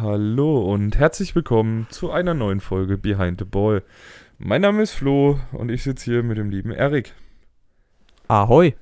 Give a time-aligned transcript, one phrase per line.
[0.00, 3.82] Hallo und herzlich willkommen zu einer neuen Folge Behind the Ball.
[4.38, 7.14] Mein Name ist Flo und ich sitze hier mit dem lieben Erik.
[8.28, 8.74] Ahoi.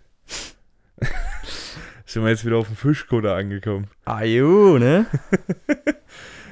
[2.05, 3.87] Sind wir jetzt wieder auf dem Fischkutter angekommen.
[4.05, 5.07] Ajo, ne?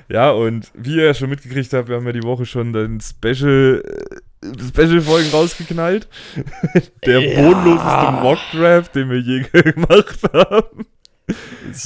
[0.07, 3.01] Ja, und wie ihr ja schon mitgekriegt habt, wir haben ja die Woche schon den
[3.01, 6.09] Special, äh, Special-Folgen rausgeknallt.
[7.07, 7.41] Der Ja.
[7.43, 10.85] bodenloseste Mock-Draft, den wir je gemacht haben.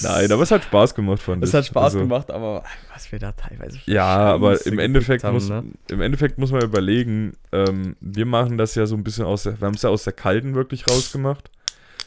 [0.03, 1.49] Nein, aber es hat Spaß gemacht, fand ich.
[1.49, 5.35] Es hat Spaß Also, gemaaber aber was wir da teilweise Ja, aber im Endeffekt, haben,
[5.35, 5.63] muss, ne?
[5.91, 9.61] im Endeffekt muss man überlegen, ähm, wir machen das ja so ein bisschen aus der,
[9.61, 11.51] wir haben es ja aus der Kalten wirklich rausgemacht.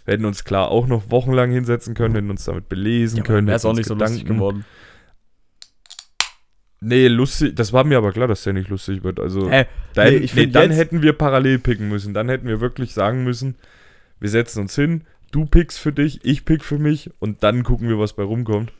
[0.03, 3.47] Wir hätten uns klar auch noch wochenlang hinsetzen können, hätten uns damit belesen Ja, können.
[3.47, 4.65] wäre es auch nicht so lustig Gedanken- geworden.
[6.83, 9.19] Nee, lustig, das war mir aber klar, dass der nicht lustig wird.
[9.19, 9.67] Also, Hä?
[9.93, 12.13] da nee, hätten- ich nee, dann hätten wir parallel picken müssen.
[12.15, 13.55] Dann hätten wir wirklich sagen müssen,
[14.19, 17.87] wir setzen uns hin, du pickst für dich, ich pick für mich und dann gucken
[17.89, 18.71] wir, was bei rumkommt.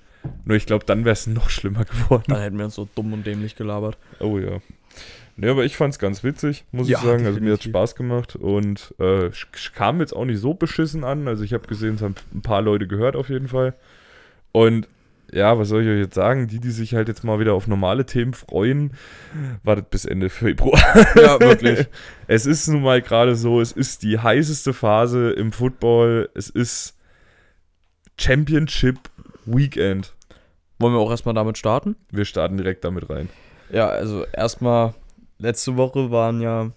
[0.46, 2.26] Nur ich glaube, dann wäre es noch schlimmer geworden.
[2.28, 3.98] Dann hätten wir uns so dumm und dämlich gelabert.
[4.20, 4.60] Oh ja.
[5.38, 7.26] Ne, aber ich fand's ganz witzig, muss Ja, ich sagen.
[7.26, 7.64] Also mir hat.
[7.64, 9.30] Spaß gemacht und äh,
[9.74, 11.28] kam jetzt auch nicht so beschissen an.
[11.28, 13.74] Also ich habe gesehen, es haben ein paar Leute gehört auf jeden Fall.
[14.52, 14.88] Und
[15.32, 16.48] ja, was soll ich euch jetzt sagen?
[16.48, 18.92] Die, die sich halt jetzt mal wieder auf normale Themen freuen,
[19.64, 20.80] wartet bis Ende Februar.
[21.16, 21.88] Ja, wirklich.
[22.28, 26.30] Es ist nun mal gerade so, es ist die heißeste Phase im Football.
[26.34, 26.98] Es ist
[28.20, 28.98] Championship
[29.46, 30.14] Weekend.
[30.80, 31.96] Wollen wir auch erstmal damit starten?
[32.12, 33.30] Wir starten direkt damit rein.
[33.72, 34.94] Ja, also erstmal,
[35.38, 36.72] letzte Woche waren ja,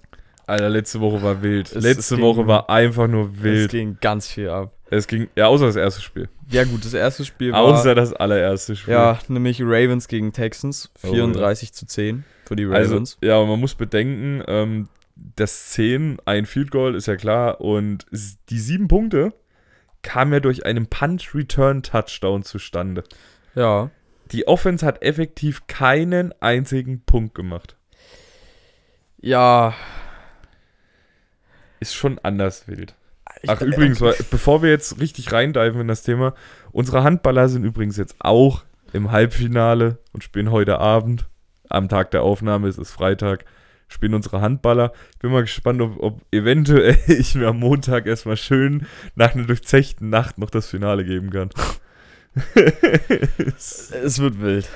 [0.47, 1.73] Alter, letzte Woche war wild.
[1.73, 3.71] Es- letzte es Woche ging- war einfach nur es wild.
[3.71, 4.73] ging ganz viel ab.
[4.97, 6.29] Es ging, ja, außer das erste Spiel.
[6.51, 8.95] Ja gut, das erste Spiel war, Außer das allererste Spiel.
[8.95, 13.19] ja, nämlich Ravens gegen Texans, Oh, 34 zu 10 für die also, Ravens.
[13.23, 17.61] ja, und man muss bedenken, ähm, das 10, ein Field Goal ist ja klar.
[17.61, 18.07] Und
[18.51, 19.33] die sieben Punkte
[20.03, 23.05] kamen ja durch einen Punt-Return-Touchdown zustande.
[23.55, 23.91] ja.
[24.33, 27.77] Die Offense hat effektiv keinen einzigen Punkt gemacht.
[29.21, 29.75] Ja.
[31.79, 32.95] Ist schon anders wild.
[33.45, 34.01] Ich- Ach, übrigens,
[34.31, 36.35] bevor wir jetzt richtig reindiven in das Thema,
[36.73, 41.27] unsere Handballer sind übrigens jetzt auch im Halbfinale und spielen heute Abend.
[41.71, 43.45] Am Tag der Aufnahme, es ist Freitag,
[43.89, 44.93] spielen unsere Handballer.
[45.13, 49.45] Ich bin mal gespannt, ob, ob eventuell ich mir am Montag erstmal schön nach einer
[49.45, 51.51] durchzechten Nacht noch das Finale geben kann.
[53.57, 54.69] Es wird wild.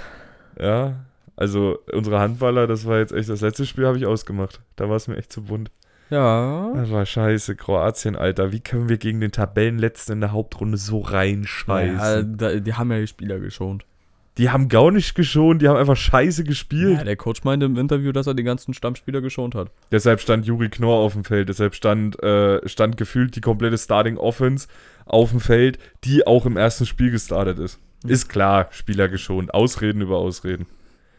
[0.60, 1.04] ja,
[1.36, 4.60] also unsere Handballer, das war jetzt echt das letzte Spiel, habe ich ausgemacht.
[4.76, 5.70] Da war es mir echt zu bunt.
[6.10, 6.72] Ja.
[6.74, 8.52] Das war scheiße, Kroatien, Alter.
[8.52, 11.98] Wie können wir gegen den Tabellenletzten in der Hauptrunde so reinscheißen?
[11.98, 13.84] Ja, da, die haben ja die Spieler geschont.
[14.38, 16.98] Die haben gar nicht geschont, die haben einfach scheiße gespielt.
[16.98, 19.72] Ja, der Coach meinte im Interview, dass er die ganzen Stammspieler geschont hat.
[19.90, 24.16] Deshalb stand Juri Knorr auf dem Feld, deshalb stand, äh, stand gefühlt die komplette Starting
[24.16, 24.68] Offense
[25.06, 27.80] auf dem Feld, die auch im ersten Spiel gestartet ist.
[28.04, 28.10] Mhm.
[28.10, 29.52] Ist klar, Spieler geschont.
[29.52, 30.66] Ausreden über Ausreden.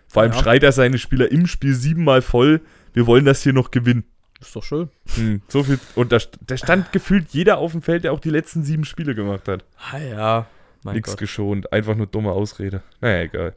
[0.08, 0.40] Vor allem Ja.
[0.40, 2.62] schreit er seine Spieler im Spiel siebenmal voll,
[2.94, 4.06] wir wollen das hier noch gewinnen.
[4.42, 4.90] Ist doch schön.
[5.16, 5.80] Hm, so viel.
[5.96, 6.18] Und da,
[6.48, 9.66] da stand gefühlt jeder auf dem Feld, der auch die letzten sieben Spiele gemacht hat.
[9.92, 10.48] Ah ja,
[10.84, 11.20] mein Nix Gott.
[11.20, 12.82] geschont, einfach nur dumme Ausrede.
[13.02, 13.56] Naja, egal.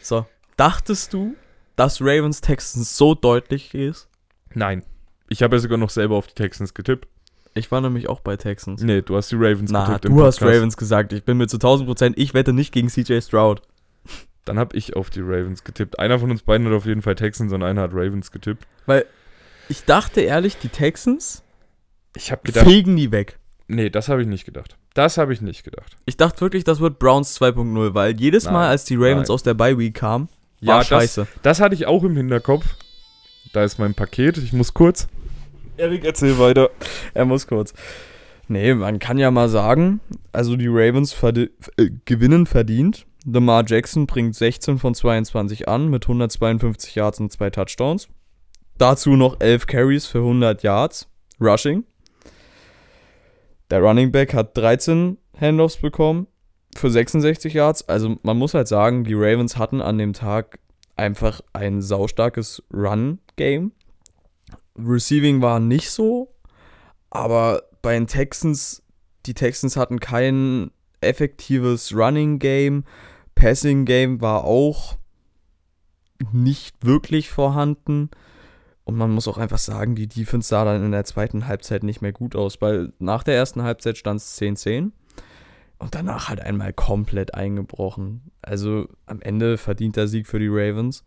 [0.00, 0.26] So,
[0.56, 1.34] dachtest du,
[1.76, 4.08] dass Ravens Texans so deutlich ist?
[4.54, 4.82] Nein.
[5.28, 7.08] Ich habe ja sogar noch selber auf die Texans getippt.
[7.54, 8.82] Ich war nämlich auch bei Texans.
[8.82, 10.06] Nee, du hast die Ravens Na, getippt.
[10.14, 11.12] du hast Ravens gesagt.
[11.12, 13.60] Ich bin mir zu 1000 Prozent, ich wette nicht gegen CJ Stroud.
[14.44, 15.98] Dann habe ich auf die Ravens getippt.
[15.98, 18.66] Einer von uns beiden hat auf jeden Fall Texans und einer hat Ravens getippt.
[18.86, 19.04] Weil
[19.68, 21.42] ich dachte ehrlich, die Texans
[22.16, 22.66] Ich habe gedacht.
[22.66, 23.38] fegen die weg.
[23.68, 24.76] Nee, das habe ich nicht gedacht.
[24.94, 25.96] Das habe ich nicht gedacht.
[26.04, 29.34] Ich dachte wirklich, das wird Browns 2.0, weil jedes Mal, Nein, als die Ravens nein.
[29.34, 30.28] aus der Bye Week kamen,
[30.60, 31.26] Ja, war das- scheiße.
[31.42, 32.66] Das hatte ich auch im Hinterkopf.
[33.54, 34.36] Da ist mein Paket.
[34.38, 35.08] Ich muss kurz.
[35.78, 36.70] Erik, erzähl weiter.
[37.14, 37.72] Er muss kurz.
[38.48, 40.00] Nee, man kann ja mal sagen,
[40.32, 43.06] also die Ravens verde äh, gewinnen verdient.
[43.24, 48.08] Lamar Jackson bringt 16 von 22 an mit 152 Yards und zwei Touchdowns.
[48.82, 51.06] Dazu noch 11 Carries für 100 Yards,
[51.40, 51.84] Rushing.
[53.70, 56.26] Der Running Back hat 13 Handoffs bekommen
[56.74, 57.88] für 66 Yards.
[57.88, 60.58] Also man muss halt sagen, die Ravens hatten an dem Tag
[60.96, 63.70] einfach ein saustarkes Run-Game.
[64.76, 66.34] Receiving war nicht so,
[67.08, 68.82] aber bei den Texans,
[69.26, 72.82] die Texans hatten kein effektives Running Game.
[73.36, 74.98] Passing Game war auch
[76.32, 78.10] nicht wirklich vorhanden.
[78.84, 82.02] Und man muss auch einfach sagen, die Defense sah dann in der zweiten Halbzeit nicht
[82.02, 84.90] mehr gut aus, weil nach der ersten Halbzeit stand es 10-10
[85.78, 88.30] und danach halt einmal komplett eingebrochen.
[88.40, 91.04] Also am Ende verdient der Sieg für die Ravens.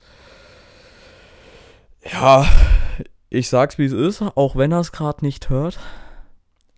[2.12, 2.48] Ja,
[3.30, 5.80] ich sag's wie es ist, auch wenn er es gerade nicht hört.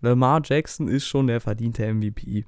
[0.00, 2.44] Lamar Jackson ist schon der verdiente MVP.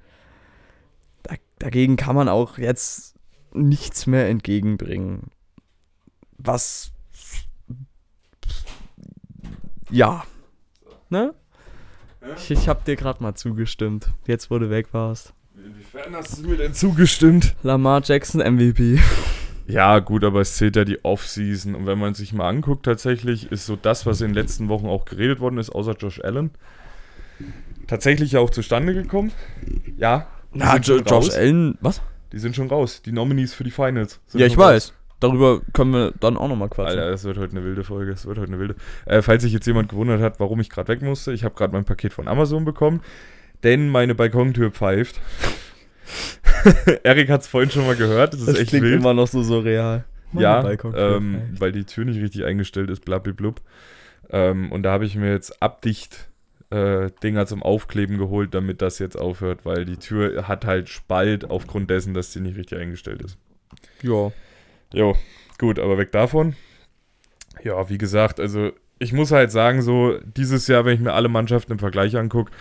[1.23, 3.17] Da, dagegen kann man auch jetzt
[3.53, 5.31] nichts mehr entgegenbringen.
[6.38, 6.93] Was.
[9.90, 10.25] Ja.
[11.08, 11.34] Ne?
[12.37, 14.08] Ich, ich hab dir gerade mal zugestimmt.
[14.26, 15.32] Jetzt, wo du weg warst.
[15.56, 17.54] Inwiefern hast du mir denn zugestimmt?
[17.62, 18.98] Lamar Jackson MVP.
[19.66, 21.75] Ja, gut, aber es zählt ja die Offseason.
[21.75, 24.87] Und wenn man sich mal anguckt, tatsächlich ist so das, was in den letzten Wochen
[24.87, 26.50] auch geredet worden ist, außer Josh Allen,
[27.86, 29.32] tatsächlich auch zustande gekommen.
[29.96, 30.26] Ja.
[30.52, 31.31] Na, jo Josh raus.
[31.34, 32.00] Allen, was?
[32.32, 33.02] Die sind schon raus.
[33.02, 34.20] Die Nominees für die Finals.
[34.26, 34.64] Sind Ja, ich raus.
[34.64, 34.93] weiß.
[35.20, 36.99] Darüber können wir dann auch nochmal quatschen.
[36.99, 38.12] Alter, es wird heute eine wilde Folge.
[38.12, 38.75] Es wird heute eine wilde.
[39.06, 41.72] Äh, falls sich jetzt jemand gewundert hat, warum ich gerade weg musste, ich habe gerade
[41.72, 43.02] mein Paket von Amazon bekommen,
[43.62, 45.20] denn meine Balkontür pfeift.
[47.02, 48.32] Erik hat es vorhin schon mal gehört.
[48.32, 49.00] Das ist das echt klingt wild.
[49.00, 50.05] immer noch so surreal.
[50.32, 53.61] Ja, Balkon- ähm, weil die Tür nicht richtig eingestellt ist, blablablub.
[54.31, 56.28] Ähm, und da habe ich mir jetzt Abdicht
[56.70, 61.50] äh, Dinger zum Aufkleben geholt, damit das jetzt aufhört, weil die Tür hat halt Spalt
[61.50, 63.38] aufgrund dessen, dass die nicht richtig eingestellt ist.
[64.02, 64.31] ja.
[64.92, 65.16] Jo,
[65.58, 66.54] gut, aber weg davon.
[67.62, 71.28] Ja, wie gesagt, also ich muss halt sagen, so dieses Jahr, wenn ich mir alle
[71.28, 72.52] Mannschaften im Vergleich angucke,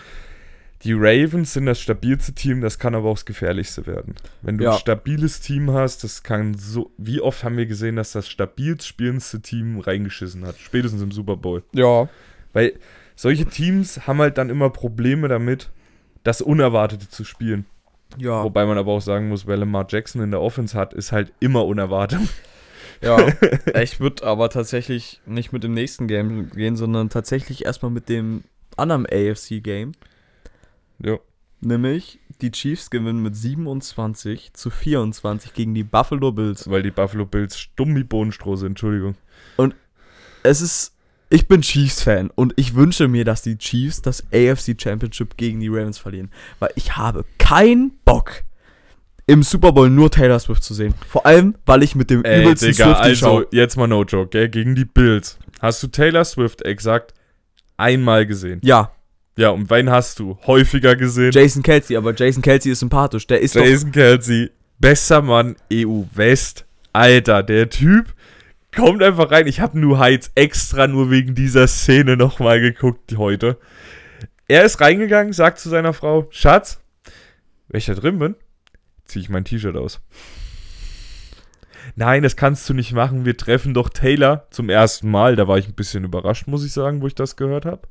[0.84, 4.14] die Ravens sind das stabilste Team, das kann aber auch das gefährlichste werden.
[4.40, 4.72] Wenn du Ja.
[4.72, 6.90] ein stabiles Team hast, das kann so.
[6.96, 10.56] Wie oft haben wir gesehen, dass das stabilst spielendste Team reingeschissen hat?
[10.58, 11.62] Spätestens im Super Bowl.
[11.74, 12.08] Ja.
[12.54, 12.78] Weil
[13.14, 15.70] solche Teams haben halt dann immer Probleme damit,
[16.24, 17.66] das Unerwartete zu spielen.
[18.18, 18.44] Ja.
[18.44, 21.32] Wobei man aber auch sagen muss, wer Lamar Jackson in der Offense hat, ist halt
[21.40, 22.20] immer unerwartet.
[23.02, 23.32] Ja.
[23.80, 28.44] ich würde aber tatsächlich nicht mit dem nächsten Game gehen, sondern tatsächlich erstmal mit dem
[28.76, 29.92] anderen AFC-Game.
[31.02, 31.18] Ja.
[31.62, 36.68] Nämlich die Chiefs gewinnen mit 27 zu 24 gegen die Buffalo Bills.
[36.70, 39.14] Weil die Buffalo Bills stumm wie Bohnenstroh sind, Entschuldigung.
[40.42, 40.94] Es ist.
[41.32, 45.68] Ich bin Chiefs-Fan und ich wünsche mir, dass die Chiefs das AFC Championship gegen die
[45.68, 46.30] Ravens verlieren.
[46.58, 48.42] Weil ich habe keinen Bock,
[49.26, 50.92] im Super Bowl nur Taylor Swift zu sehen.
[51.08, 53.46] Vor allem, weil ich mit dem Ey, übelsten Digga, Swiftie also schaue.
[53.52, 54.48] jetzt mal no joke, gell?
[54.48, 55.38] Gegen die Bills.
[55.60, 57.14] Hast du Taylor Swift exakt
[57.76, 58.58] einmal gesehen?
[58.64, 58.90] Ja,
[59.36, 61.30] Ja, und wen hast du häufiger gesehen?
[61.30, 63.26] Jason Kelsey, aber Jason Kelsey ist sympathisch.
[63.28, 63.64] Der ist doch.
[63.64, 64.50] Jason Kelsey,
[64.80, 66.66] bester Mann EU West.
[66.92, 68.12] Alter, der Typ
[68.74, 69.46] kommt einfach rein.
[69.46, 73.58] Ich habe nur Heiz extra nur wegen dieser Szene nochmal geguckt heute.
[74.48, 76.80] Er ist reingegangen, sagt zu seiner Frau, Schatz,
[77.68, 78.34] wenn ich da drin bin,
[79.04, 80.00] ziehe ich mein T-Shirt aus.
[81.96, 83.24] Nein, das kannst du nicht machen.
[83.24, 85.36] Wir treffen doch Taylor zum ersten Mal.
[85.36, 87.82] Da war ich ein bisschen überrascht, muss ich sagen, wo ich das gehört habe.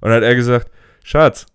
[0.00, 0.70] Und dann hat er gesagt,
[1.02, 1.46] Schatz,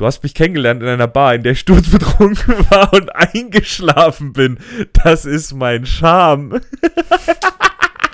[0.00, 4.58] du hast mich kennengelernt in einer Bar, in der ich sturzbetrunken war und eingeschlafen bin.
[5.04, 6.62] Das ist mein Charme.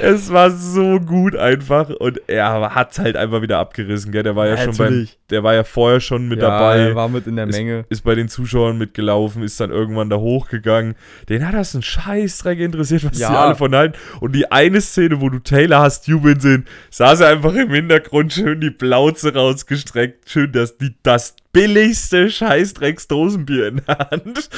[0.00, 4.22] es war so gut einfach und er hat's halt einfach wieder abgerissen, gell?
[4.22, 6.94] Der war ja, Ja, schon beim, der war ja vorher schon mit ja, dabei Er
[6.94, 7.84] war mit in der ist, Menge.
[7.88, 10.94] ist bei den Zuschauern mitgelaufen, ist dann irgendwann da hochgegangen.
[11.28, 13.28] Den hat das ein Scheißdreck interessiert, was Ja.
[13.30, 13.96] die alle von halten.
[14.20, 18.32] Und die eine Szene, wo du Taylor hast jubeln sehen, saß er einfach im Hintergrund
[18.32, 24.48] schön die Plauze rausgestreckt, schön das, die, das billigste Scheißdrecks-Dosenbier in der Hand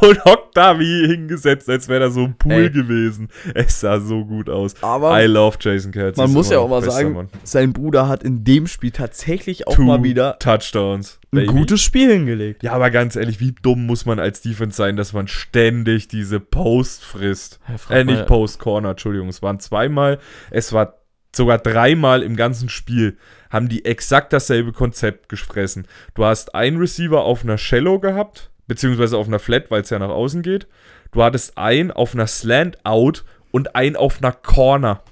[0.00, 2.70] und hockt da wie hingesetzt, als wäre da so ein Pool Ey.
[2.70, 3.28] gewesen.
[3.54, 4.74] Es sah so gut aus.
[4.82, 6.20] Aber I love Jason Kelsey.
[6.22, 7.28] man muss ja auch mal sagen, Mann.
[7.44, 11.18] sein Bruder hat in dem Spiel tatsächlich auch Two mal wieder Touchdowns.
[11.32, 11.46] ein Baby.
[11.46, 12.62] gutes Spiel hingelegt.
[12.62, 16.40] Ja, aber ganz ehrlich, wie dumm muss man als Defense sein, dass man ständig diese
[16.40, 17.60] Post frisst?
[17.90, 19.28] Ja, Äh, nicht Post, Corner, Entschuldigung.
[19.28, 20.18] Es waren zweimal,
[20.50, 20.97] es war
[21.38, 23.16] sogar dreimal im ganzen Spiel,
[23.48, 25.86] haben die exakt dasselbe Konzept gefressen.
[26.14, 29.98] Du hast einen Receiver auf einer Shallow gehabt, beziehungsweise auf einer Flat, weil es ja
[29.98, 30.66] nach außen geht.
[31.12, 35.02] Du hattest einen auf einer Slant Out und einen auf einer Corner.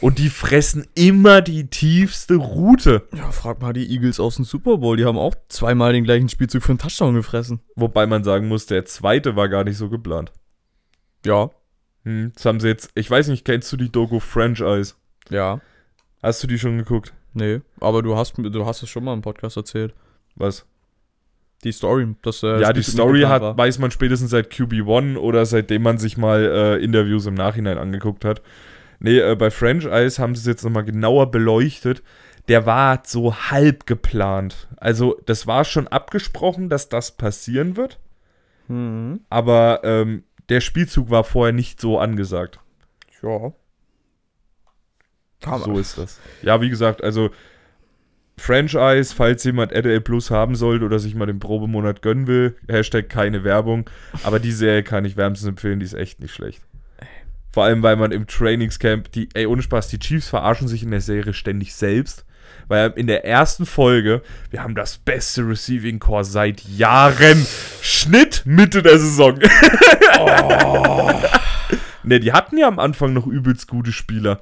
[0.00, 3.08] Und die fressen immer die tiefste Route.
[3.14, 4.96] Ja, frag mal die Eagles aus dem Super Bowl.
[4.96, 7.60] Die haben auch zweimal den gleichen Spielzug für einen Touchdown gefressen.
[7.74, 10.32] Wobei man sagen muss, der zweite war gar nicht so geplant.
[11.24, 11.50] Ja.
[12.04, 14.94] Hm, das haben sie jetzt, ich weiß nicht, kennst du die Doku Franchise?
[15.30, 15.60] Ja.
[16.22, 17.14] Hast du die schon geguckt?
[17.32, 19.94] Nee, aber du hast, du hast es schon mal im Podcast erzählt.
[20.34, 20.66] Was?
[21.64, 22.14] Die Story.
[22.22, 23.56] Dass, äh, ja, die Story hat, war.
[23.56, 28.24] weiß man spätestens seit QB1 oder seitdem man sich mal äh, Interviews im Nachhinein angeguckt
[28.24, 28.42] hat.
[28.98, 32.02] Nee, äh, bei Franchise haben sie es jetzt nochmal genauer beleuchtet.
[32.48, 34.68] Der war so halb geplant.
[34.76, 37.98] Also, das war schon abgesprochen, dass das passieren wird.
[38.68, 39.20] Mhm.
[39.28, 42.58] Aber ähm, der Spielzug war vorher nicht so angesagt.
[43.22, 43.52] Ja.
[45.40, 46.18] Kann So ist das.
[46.42, 47.30] Ja, wie gesagt, also
[48.40, 53.10] Franchise, falls jemand RTL Plus haben sollte oder sich mal den Probemonat gönnen will, Hashtag
[53.10, 53.88] keine Werbung.
[54.22, 56.62] Aber die Serie kann ich wärmstens empfehlen, die ist echt nicht schlecht.
[57.52, 60.90] Vor allem, weil man im Trainingscamp, die, ey, ohne Spaß, die Chiefs verarschen sich in
[60.90, 62.24] der Serie ständig selbst.
[62.68, 67.44] weil in der ersten Folge, wir haben das beste Receiving Core seit Jahren.
[67.82, 69.38] Schnitt Mitte der Saison.
[70.20, 71.12] Oh.
[72.04, 74.40] ne, die hatten ja am Anfang noch übelst gute Spieler.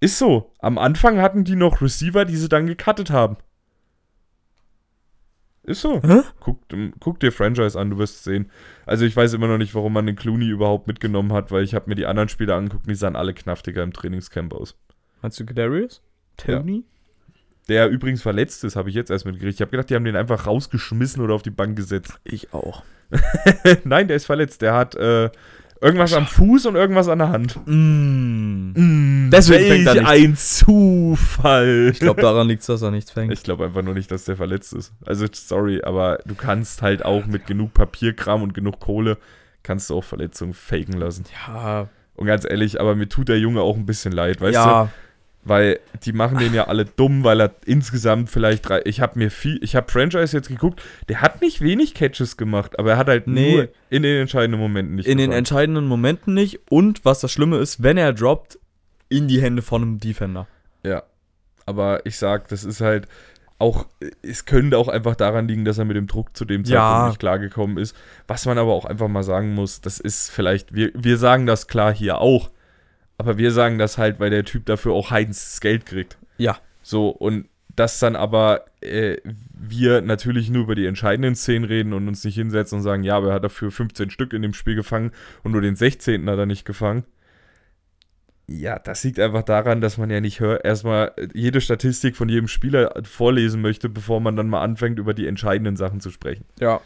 [0.00, 0.52] Ist so.
[0.58, 3.36] Am Anfang hatten die noch Receiver, die sie dann gecuttet haben.
[5.62, 6.00] Ist so.
[6.40, 6.58] Guck,
[7.00, 8.50] guck, dir Franchise an, du wirst sehen.
[8.86, 11.74] Also ich weiß immer noch nicht, warum man den Clooney überhaupt mitgenommen hat, weil ich
[11.74, 14.74] habe mir die anderen Spieler angeguckt, die sahen alle knaftiger im Trainingscamp aus.
[15.20, 16.02] Meinst du Kadarius?
[16.38, 16.76] Tony?
[16.76, 16.82] Ja.
[17.68, 19.54] Der übrigens verletzt ist, habe ich jetzt erst mitgekriegt.
[19.54, 22.18] Ich habe gedacht, die haben den einfach rausgeschmissen oder auf die Bank gesetzt.
[22.24, 22.82] Ich auch.
[23.84, 24.62] Nein, der ist verletzt.
[24.62, 25.30] Der hat äh,
[25.82, 27.58] Irgendwas am Fuß und irgendwas an der Hand.
[27.66, 28.72] Mm.
[28.74, 29.30] Mm.
[29.30, 30.10] Deswegen fängt er nichts.
[30.10, 31.88] ein Zufall.
[31.92, 33.32] Ich glaube, daran liegt es, dass er nichts fängt.
[33.32, 34.92] Ich glaube einfach nur nicht, dass der verletzt ist.
[35.06, 39.16] Also, sorry, aber du kannst halt auch mit genug Papierkram und genug Kohle,
[39.62, 41.24] kannst du auch Verletzungen faken lassen.
[41.46, 41.88] Ja.
[42.14, 44.84] Und ganz ehrlich, aber mir tut der Junge auch ein bisschen leid, weißt ja.
[44.84, 44.90] du?
[45.42, 48.82] Weil die machen den ja alle dumm, weil er insgesamt vielleicht drei.
[48.84, 49.58] Ich habe mir viel.
[49.62, 50.82] Ich habe Franchise jetzt geguckt.
[51.08, 54.60] Der hat nicht wenig Catches gemacht, aber er hat halt nee, nur in den entscheidenden
[54.60, 55.06] Momenten nicht.
[55.06, 55.30] In gefahren.
[55.30, 56.60] den entscheidenden Momenten nicht.
[56.68, 58.58] Und was das Schlimme ist, wenn er droppt,
[59.08, 60.46] in die Hände von einem Defender.
[60.84, 61.02] Ja.
[61.66, 63.08] Aber ich sag, das ist halt
[63.58, 63.86] auch.
[64.22, 67.08] Es könnte auch einfach daran liegen, dass er mit dem Druck zu dem Zeitpunkt ja.
[67.08, 67.96] nicht klargekommen ist.
[68.26, 70.74] Was man aber auch einfach mal sagen muss, das ist vielleicht.
[70.74, 72.50] Wir, wir sagen das klar hier auch
[73.20, 76.16] aber wir sagen das halt, weil der Typ dafür auch Heinz Geld kriegt.
[76.38, 76.56] Ja.
[76.80, 79.18] So, und dass dann aber äh,
[79.52, 83.18] wir natürlich nur über die entscheidenden Szenen reden und uns nicht hinsetzen und sagen, ja,
[83.18, 85.12] aber er hat dafür 15 Stück in dem Spiel gefangen
[85.42, 86.30] und nur den 16.
[86.30, 87.04] hat er nicht gefangen.
[88.46, 92.48] Ja, das liegt einfach daran, dass man ja nicht hör, erstmal jede Statistik von jedem
[92.48, 96.46] Spieler vorlesen möchte, bevor man dann mal anfängt, über die entscheidenden Sachen zu sprechen.
[96.58, 96.80] Ja.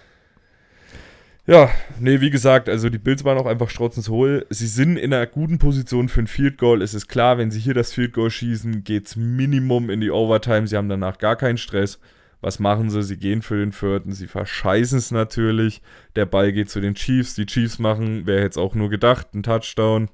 [1.46, 1.70] Ja,
[2.00, 4.46] nee, wie gesagt, also die Bills waren auch einfach strotzens hohl.
[4.48, 6.80] Sie sind in einer guten Position für ein Field Goal.
[6.80, 10.66] Es ist klar, wenn sie hier das Field Goal schießen, geht's Minimum in die Overtime.
[10.66, 11.98] Sie haben danach gar keinen Stress.
[12.40, 13.02] Was machen sie?
[13.02, 14.12] Sie gehen für den vierten.
[14.12, 15.82] Sie verscheißen es natürlich.
[16.16, 17.34] Der Ball geht zu den Chiefs.
[17.34, 20.08] Die Chiefs machen, wer hätte es auch nur gedacht, einen Touchdown.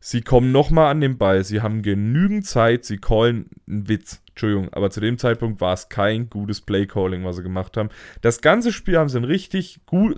[0.00, 1.44] Sie kommen nochmal an den Ball.
[1.44, 2.84] Sie haben genügend Zeit.
[2.84, 4.22] Sie callen einen Witz.
[4.28, 7.88] Entschuldigung, aber zu dem Zeitpunkt war es kein gutes Play-Calling, was sie gemacht haben.
[8.20, 10.14] Das ganze Spiel haben sie ein richtig gut,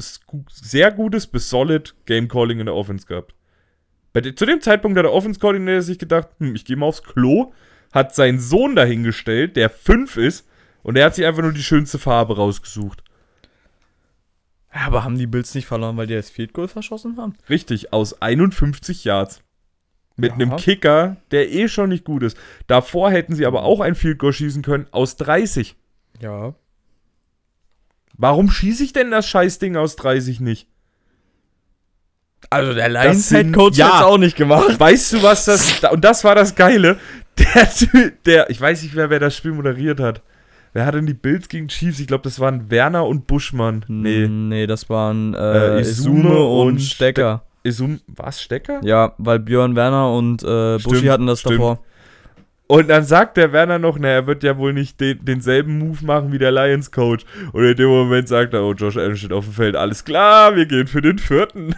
[0.50, 3.34] sehr gutes bis solid Game-Calling in der Offense gehabt.
[4.12, 7.54] Zu dem Zeitpunkt hat der Offense-Coordinator sich gedacht, hm, ich gehe mal aufs Klo,
[7.92, 10.46] hat seinen Sohn dahingestellt, der fünf ist,
[10.82, 13.02] und er hat sich einfach nur die schönste Farbe rausgesucht.
[14.70, 17.36] Aber haben die Bills nicht verloren, weil die das Field Goal verschossen haben?
[17.48, 19.42] Richtig, aus 51 Yards.
[20.20, 20.36] Mit ja.
[20.36, 22.36] einem Kicker, der eh schon nicht gut ist.
[22.66, 25.76] Davor hätten sie aber auch ein Field Goal schießen können aus 30.
[26.20, 26.54] Ja.
[28.16, 30.68] Warum schieße ich denn das Scheißding aus 30 nicht?
[32.48, 34.78] Also der Lions Head Coach ja, hat's auch nicht gemacht.
[34.78, 36.98] Weißt du, was das und das war das geile.
[37.38, 37.68] Der
[38.26, 40.20] der ich weiß nicht mehr, wer das Spiel moderiert hat.
[40.72, 41.98] Wer hat denn die Bills gegen Chiefs?
[41.98, 43.84] Ich glaube, das waren Werner und Buschmann.
[43.88, 45.38] Nee, nee, das waren äh,
[45.78, 47.44] äh Isume, Isume und, und Stecker.
[47.62, 48.80] Isum, was, Stecker?
[48.82, 51.56] Ja, weil Björn Werner und äh, Buschi hatten das stimmt.
[51.56, 51.84] davor.
[52.66, 56.04] Und dann sagt der Werner noch, na, er wird ja wohl nicht den, denselben Move
[56.04, 57.24] machen wie der Lions Coach.
[57.52, 60.54] Und in dem Moment sagt er, oh, Josh Allen steht auf dem Feld, alles klar,
[60.54, 61.74] wir gehen für den vierten.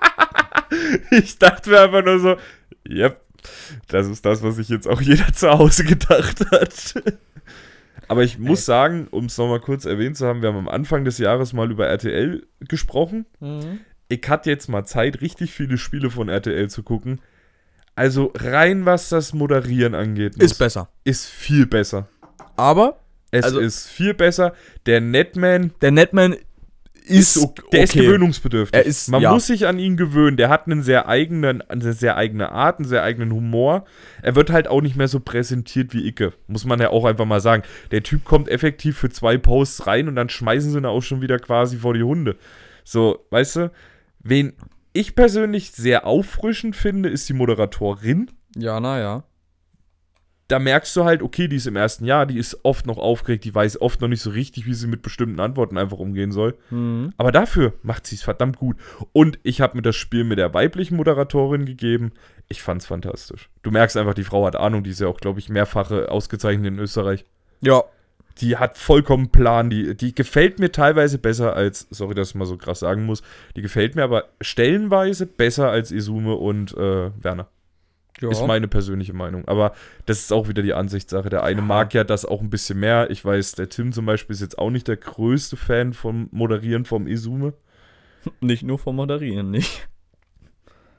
[1.10, 2.36] ich dachte mir einfach nur so,
[2.88, 3.20] yep,
[3.88, 7.02] das ist das, was sich jetzt auch jeder zu Hause gedacht hat.
[8.06, 11.04] Aber ich muss sagen, um es nochmal kurz erwähnt zu haben, wir haben am Anfang
[11.04, 13.26] des Jahres mal über RTL gesprochen.
[13.40, 17.20] Mhm ich hatte jetzt mal Zeit, richtig viele Spiele von RTL zu gucken.
[17.94, 20.36] Also rein was das Moderieren angeht.
[20.36, 20.88] Muss, ist besser.
[21.04, 22.08] Ist viel besser.
[22.56, 23.00] Aber
[23.30, 24.54] es also, ist viel besser.
[24.86, 25.72] Der Netman.
[25.80, 26.36] Der Netman
[27.08, 27.62] ist, ist okay.
[27.72, 28.78] Der ist gewöhnungsbedürftig.
[28.78, 29.32] Er ist, Man ja.
[29.32, 30.36] muss sich an ihn gewöhnen.
[30.36, 33.84] Der hat einen sehr eigenen, eine sehr eigene Art, einen sehr eigenen Humor.
[34.22, 36.32] Er wird halt auch nicht mehr so präsentiert wie Icke.
[36.46, 37.62] Muss man ja auch einfach mal sagen.
[37.90, 41.20] Der Typ kommt effektiv für zwei Posts rein und dann schmeißen sie ihn auch schon
[41.20, 42.36] wieder quasi vor die Hunde.
[42.84, 43.70] So, weißt du?
[44.28, 44.52] Wen
[44.92, 48.30] ich persönlich sehr auffrischend finde, ist die Moderatorin.
[48.56, 49.24] Ja, naja.
[50.48, 53.44] Da merkst du halt, okay, die ist im ersten Jahr, die ist oft noch aufgeregt,
[53.44, 56.58] die weiß oft noch nicht so richtig, wie sie mit bestimmten Antworten einfach umgehen soll.
[56.70, 57.12] Mhm.
[57.16, 58.76] Aber dafür macht sie es verdammt gut.
[59.12, 62.12] Und ich habe mir das Spiel mit der weiblichen Moderatorin gegeben.
[62.48, 63.48] Ich fand's fantastisch.
[63.62, 66.66] Du merkst einfach, die Frau hat Ahnung, die ist ja auch, glaube ich, mehrfache ausgezeichnet
[66.66, 67.24] in Österreich.
[67.62, 67.82] Ja,
[68.40, 69.70] die hat vollkommen Plan.
[69.70, 73.22] Die, die gefällt mir teilweise besser als, sorry, dass ich mal so krass sagen muss,
[73.56, 77.48] die gefällt mir aber stellenweise besser als Isume und äh, Werner.
[78.20, 78.30] Ja.
[78.30, 79.46] Ist meine persönliche Meinung.
[79.46, 79.74] Aber
[80.06, 81.30] das ist auch wieder die Ansichtssache.
[81.30, 81.66] Der eine ja.
[81.66, 83.10] mag ja das auch ein bisschen mehr.
[83.10, 86.84] Ich weiß, der Tim zum Beispiel ist jetzt auch nicht der größte Fan vom Moderieren
[86.84, 87.54] vom Isume.
[88.40, 89.88] Nicht nur vom Moderieren, nicht.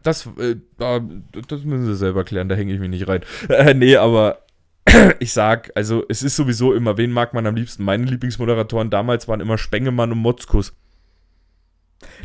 [0.03, 3.21] Das, äh, das müssen sie selber klären, da hänge ich mich nicht rein.
[3.49, 4.45] Äh, nee, aber
[5.19, 7.83] ich sag, also es ist sowieso immer, wen mag man am liebsten?
[7.83, 10.73] Meine Lieblingsmoderatoren damals waren immer Spengemann und Motzkus.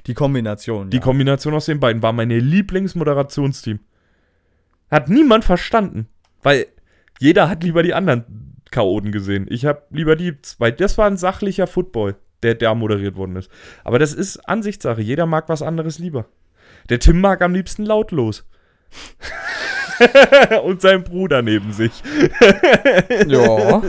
[0.06, 0.90] Die Kombination.
[0.90, 1.02] Die ja.
[1.02, 3.80] Kombination aus den beiden war meine Lieblingsmoderationsteam.
[4.90, 6.08] Hat niemand verstanden,
[6.42, 6.66] weil
[7.18, 9.46] jeder hat lieber die anderen Chaoten gesehen.
[9.48, 10.70] Ich habe lieber die zwei.
[10.70, 13.50] Das war ein sachlicher Football, der da moderiert worden ist.
[13.82, 15.00] Aber das ist Ansichtssache.
[15.00, 16.26] Jeder mag was anderes lieber.
[16.88, 18.46] Der Tim mag am liebsten lautlos.
[20.64, 21.92] Und sein Bruder neben sich.
[23.26, 23.82] Ja.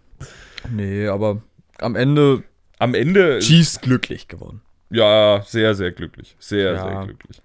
[0.70, 1.42] nee, aber
[1.78, 2.42] am Ende
[2.78, 4.60] Am Ende, Chiefs glücklich geworden.
[4.90, 6.36] ja, sehr, sehr glücklich.
[6.38, 6.82] Sehr, Ja.
[6.82, 7.42] sehr glücklich.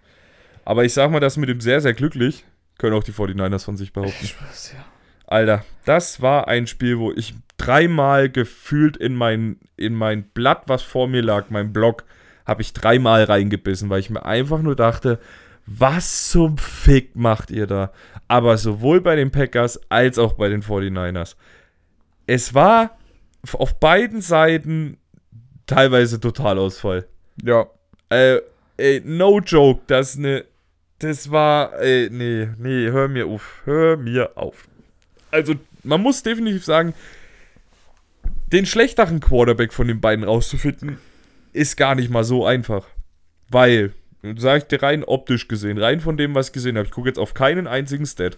[0.66, 2.46] Aber ich sag mal, das mit dem sehr, sehr glücklich
[2.78, 4.30] können auch die 49ers von sich behaupten.
[5.28, 10.82] Alter, das war ein Spiel, wo ich dreimal gefühlt in mein, in mein Blatt, was
[10.82, 12.04] vor mir lag, mein Block,
[12.46, 15.20] habe ich dreimal reingebissen, weil ich mir einfach nur dachte,
[15.80, 17.92] was zum Fick macht ihr da?
[18.28, 21.36] Aber sowohl bei den Packers als auch bei den 49ers.
[22.28, 22.98] Es war
[23.54, 24.98] auf beiden Seiten
[25.66, 27.08] teilweise Totalausfall.
[27.44, 27.68] Ja.
[28.10, 28.40] Äh,
[28.78, 30.46] ey, no joke, das ne.
[31.00, 33.62] Das war, ey, nee, nee, hör mir auf.
[33.66, 34.68] Hör mir auf.
[35.32, 36.94] Also, man muss definitiv sagen,
[38.52, 41.00] den schlechteren Quarterback von den beiden rauszufinden,
[41.54, 42.86] ist gar nicht mal so einfach.
[43.50, 43.94] Weil,
[44.38, 47.08] sag ich dir rein optisch gesehen, rein von dem, was ich gesehen habe, ich gucke
[47.10, 48.38] jetzt auf keinen einzigen Stat.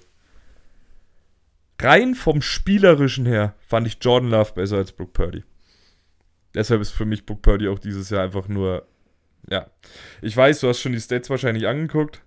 [1.82, 5.44] Rein vom Spielerischen her fand ich Jordan Love besser als Brooke Purdy.
[6.56, 8.88] Deshalb ist für mich Brooke Purdy auch dieses Jahr einfach nur
[9.50, 9.68] ja.
[10.22, 12.22] Ich weiß, du hast schon die Stats wahrscheinlich angeguckt.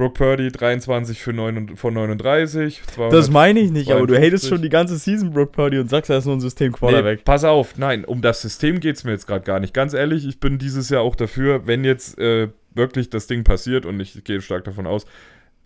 [0.00, 2.80] Brooke Purdy 23 für 9, von 39.
[2.94, 4.26] 200 Das meine ich nicht, aber du 52.
[4.26, 6.78] hatest schon die ganze Season Brook Purdy und sagst, er ist nur ein System Nee,
[6.78, 7.24] Quarterback.
[7.26, 9.74] pass auf, nein, um das System geht es mir jetzt gerade gar nicht.
[9.74, 13.84] Ganz ehrlich, ich bin dieses Jahr auch dafür, wenn jetzt äh, wirklich das Ding passiert
[13.84, 15.04] und ich gehe stark davon aus.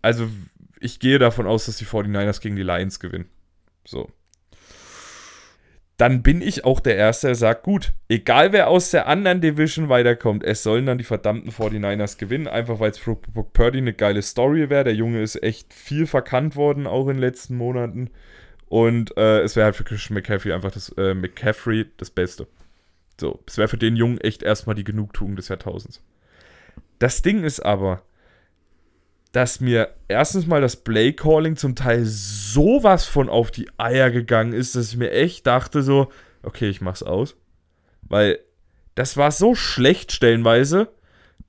[0.03, 0.27] Also,
[0.81, 3.27] ich gehe davon aus, dass die 49ers gegen die Lions gewinnen.
[3.87, 4.11] So.
[5.97, 9.89] Dann bin ich auch der Erste, der sagt, gut, egal wer aus der anderen Division
[9.89, 13.93] weiterkommt, es sollen dann die verdammten 49ers gewinnen, einfach weil es für Brook Purdy eine
[13.93, 14.85] geile Story wäre.
[14.85, 18.11] Der Junge ist echt viel verkannt worden, auch in den letzten Monaten.
[18.67, 22.49] Und äh, es wäre halt für Christian McCaffrey einfach das äh, McCaffrey das Beste.
[23.21, 26.03] So, es wäre für den Jungen echt erstmal die Genugtuung des Jahrtausends.
[26.99, 28.03] Das Ding ist aber,
[29.35, 34.77] dass mir erstens mal das Play-Calling zum Teil sowas von auf die Eier gegangen ist,
[34.77, 36.09] dass ich mir echt dachte so,
[36.45, 37.37] okay, ich mach's aus.
[38.03, 38.39] Weil
[38.95, 40.89] das war so schlecht stellenweise,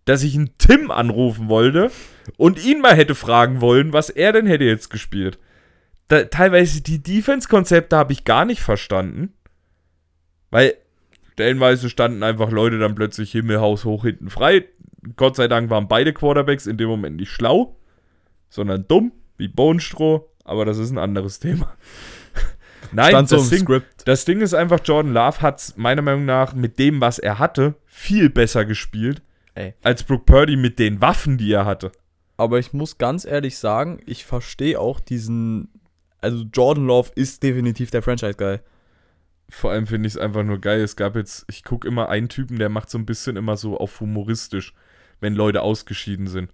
[0.04, 1.92] dass ich einen Tim anrufen wollte
[2.38, 5.38] und ihn mal hätte fragen wollen, was er denn hätte jetzt gespielt.
[6.08, 9.34] Da, teilweise die Defense-Konzepte habe ich gar nicht verstanden.
[10.50, 10.74] Weil
[11.34, 14.66] stellenweise standen einfach Leute dann plötzlich Himmelhaus hoch hinten frei.
[15.16, 17.78] Gott sei Dank waren beide Quarterbacks in dem Moment nicht schlau,
[18.50, 20.30] sondern dumm, wie Bohnenstroh.
[20.44, 21.76] Aber das ist ein anderes Thema.
[22.92, 23.68] Nein, so das, Ding,
[24.06, 27.76] das Ding ist einfach, Jordan Love hat meiner Meinung nach mit dem, was er hatte,
[27.86, 29.22] viel besser gespielt,
[29.56, 29.74] Ey.
[29.82, 31.92] als Brooke Purdy mit den Waffen, die er hatte.
[32.38, 35.70] Aber ich muss ganz ehrlich sagen, ich verstehe auch diesen.
[36.20, 38.60] Also, Jordan Love ist definitiv der Franchise-Guy.
[39.50, 40.82] Vor allem finde ich es einfach nur geil.
[40.82, 43.78] Es gab jetzt, ich gucke immer einen Typen, der macht so ein bisschen immer so
[43.78, 44.74] auf humoristisch,
[45.22, 46.52] wenn Leute ausgeschieden sind.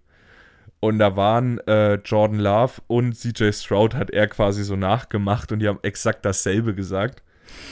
[0.79, 5.59] Und da waren äh, Jordan Love und CJ Stroud hat er quasi so nachgemacht und
[5.59, 7.21] die haben exakt dasselbe gesagt.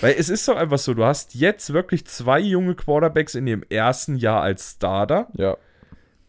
[0.02, 3.64] Weil es ist doch einfach so, du hast jetzt wirklich zwei junge Quarterbacks in ihrem
[3.70, 5.58] ersten Jahr als Starter, Ja.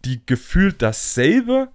[0.05, 1.68] die gefühlt dasselbe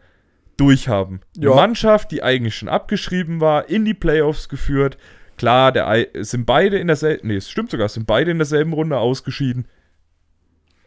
[0.57, 1.21] durchhaben.
[1.37, 1.53] Ja.
[1.53, 4.97] Mannschaft, die eigentlich schon abgeschrieben war, in die Playoffs geführt.
[5.37, 8.73] Klar, der, sind beide in derselben, nee, es stimmt sogar, es sind beide in derselben
[8.73, 9.67] Runde ausgeschieden.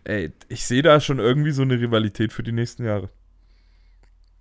[0.08, 3.10] Ey, ich sehe da schon irgendwie so eine Rivalität für die nächsten Jahre.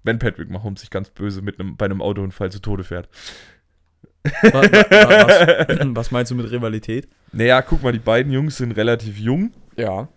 [0.03, 3.10] Wenn Patrick Mahomes sich ganz böse mit einem, bei einem Autounfall zu Tode fährt.
[4.23, 7.10] Wa- wa- wa- was, was meinst du mit Rivalität?
[7.34, 9.51] Naja, guck mal, die beiden Jungs sind relativ jung.
[9.75, 10.08] Ja.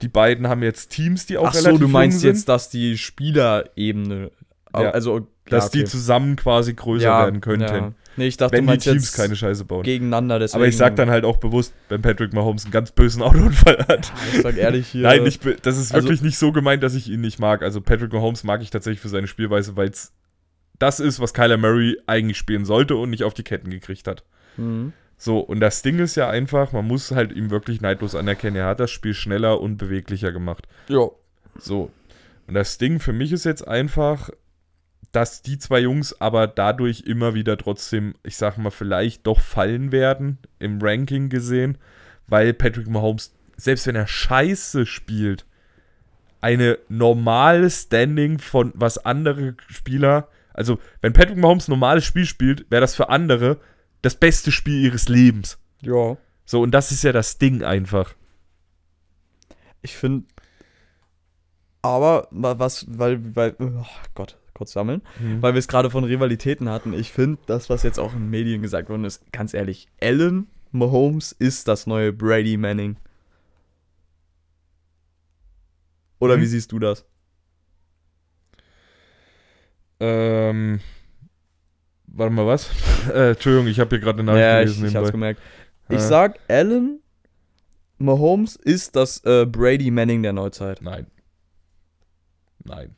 [0.00, 2.48] Die beiden haben jetzt Teams, die auch Ach so, relativ du meinst jung jetzt, sind,
[2.48, 4.30] dass die Spielerebene.
[4.72, 4.90] Ja.
[4.92, 5.88] Also, dass ja, die okay.
[5.90, 7.64] zusammen quasi größer Ja, werden könnten.
[7.74, 7.92] Ja.
[8.16, 9.82] Nee, ich dachte, Wenn die Teams jetzt keine Scheiße bauen.
[9.84, 10.38] gegeneinander.
[10.38, 13.84] Deswegen, Aber ich sag dann halt auch bewusst, wenn Patrick Mahomes einen ganz bösen Autounfall
[13.88, 14.12] hat.
[14.32, 15.02] Ich sag ehrlich hier.
[15.02, 17.62] Nein, ich, das ist also- wirklich nicht so gemeint, dass ich ihn nicht mag.
[17.62, 20.12] Also Patrick Mahomes mag ich tatsächlich für seine Spielweise, weil es
[20.78, 24.24] das ist, was Kyler Murray eigentlich spielen sollte und nicht auf die Ketten gekriegt hat.
[24.56, 24.92] Mhm.
[25.18, 28.64] So, und das Ding ist ja einfach, man muss halt ihm wirklich neidlos anerkennen, er
[28.66, 30.66] hat das Spiel schneller und beweglicher gemacht.
[30.88, 31.08] Ja.
[31.58, 31.90] So.
[32.46, 34.30] Und das Ding für mich ist jetzt einfach,
[35.12, 39.92] dass die zwei Jungs aber dadurch immer wieder trotzdem, ich sag mal, vielleicht doch fallen
[39.92, 41.78] werden, im Ranking gesehen,
[42.28, 45.44] weil Patrick Mahomes, selbst wenn er scheiße spielt,
[46.40, 52.70] eine normale Standing von was andere Spieler Also, wenn Patrick Mahomes ein normales Spiel spielt,
[52.70, 53.58] wäre das für andere
[54.02, 55.58] das beste Spiel ihres Lebens.
[55.82, 56.16] Ja.
[56.46, 58.14] So, und das ist ja das Ding einfach.
[59.82, 60.26] Ich finde.
[61.82, 65.00] Aber wa- was, weil, weil, oh Gott, kurz sammeln.
[65.40, 66.92] Weil wir es gerade von Rivalitäten hatten.
[66.92, 71.32] Ich finde, das, was jetzt auch in Medien gesagt worden ist, ganz ehrlich, Allen Mahomes
[71.32, 72.96] ist das neue Brady Manning.
[76.18, 76.40] Oder Mhm.
[76.42, 77.06] wie siehst du das?
[80.00, 80.80] Ähm.
[82.06, 82.68] Warte mal, was?
[83.14, 85.34] äh, Entschuldigung, ich habe hier gerade eine Nachricht ja, ich, gelesen ich hab's nebenbei.
[85.34, 85.40] gemerkt.
[85.88, 86.00] Ich Äh.
[86.00, 87.00] sag, Allen
[87.98, 90.80] Mahomes ist das äh, Brady Manning der Neuzeit.
[90.82, 91.06] Nein.
[92.64, 92.96] Nein.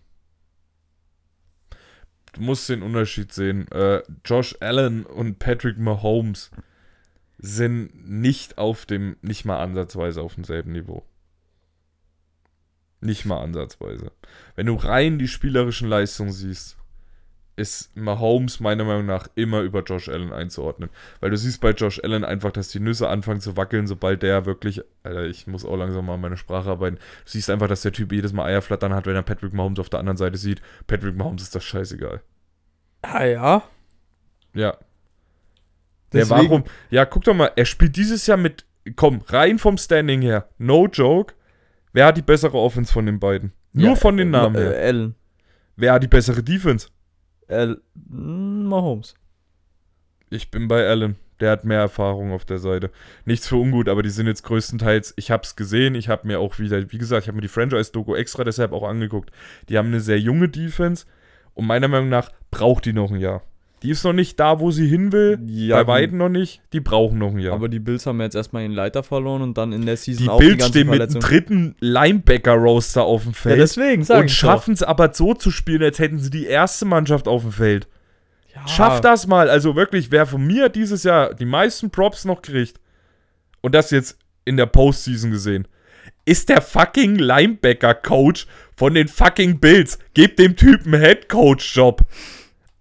[2.32, 3.70] Du musst den Unterschied sehen.
[3.70, 6.50] Äh, Josh Allen und Patrick Mahomes
[7.38, 11.04] sind nicht auf dem, nicht mal ansatzweise auf demselben Niveau.
[13.00, 14.12] Nicht mal ansatzweise.
[14.54, 16.76] Wenn du rein die spielerischen Leistungen siehst,
[17.56, 20.88] ist Mahomes meiner Meinung nach immer über Josh Allen einzuordnen.
[21.20, 24.46] Weil du siehst bei Josh Allen einfach, dass die Nüsse anfangen zu wackeln, sobald der
[24.46, 26.96] wirklich, Alter, ich muss auch langsam mal an meine Sprache arbeiten.
[26.96, 29.78] Du siehst einfach, dass der Typ jedes Mal Eier flattern hat, wenn er Patrick Mahomes
[29.80, 30.62] auf der anderen Seite sieht.
[30.86, 32.22] Patrick Mahomes ist das scheißegal.
[33.02, 33.62] Ah ja.
[34.54, 34.62] Ja.
[34.64, 34.76] Ja,
[36.12, 36.64] Deswegen- warum?
[36.90, 38.64] Ja, guck doch mal, er spielt dieses Jahr mit,
[38.96, 41.34] komm, rein vom Standing her, no joke.
[41.94, 43.52] Wer hat die bessere Offense von den beiden?
[43.72, 44.78] Nur Ja, von den Ma- Namen her.
[44.78, 45.14] Äh, Allen.
[45.76, 46.88] Wer hat die bessere Defense?
[47.52, 49.14] Al mm, Mahomes.
[50.30, 51.16] Ich bin bei Allen.
[51.40, 52.90] Der hat mehr Erfahrung auf der Seite.
[53.24, 56.60] Nichts für ungut, aber die sind jetzt größtenteils, ich hab's gesehen, ich habe mir auch
[56.60, 59.32] wieder, wie gesagt, ich habe mir die Franchise-Doku extra deshalb auch angeguckt.
[59.68, 61.04] Die haben eine sehr junge Defense
[61.54, 63.42] und meiner Meinung nach braucht die noch ein Jahr.
[63.82, 65.40] Die ist noch nicht da, wo sie hin will.
[65.46, 66.62] Ja, bei beiden noch nicht.
[66.72, 67.54] Die brauchen noch ein Jahr.
[67.54, 70.30] Aber die Bills haben jetzt erstmal den Leiter verloren und dann in der Season die
[70.30, 71.44] auch die Bills ganzen stehen mit einem Verletzungen.
[71.46, 75.82] dritten Linebacker-Roster auf dem Ja, Feld deswegen sag und schaffen es aber so zu spielen,
[75.82, 77.88] als hätten sie die erste Mannschaft auf dem Feld.
[78.54, 78.68] Ja.
[78.68, 79.50] Schafft das mal.
[79.50, 82.78] Also wirklich, wer von mir dieses Jahr die meisten Props noch kriegt,
[83.62, 85.66] und das jetzt in der Postseason gesehen,
[86.24, 89.98] ist der fucking Linebacker-Coach von den fucking Bills.
[90.14, 92.02] Gebt dem Typen Head-Coach-Job.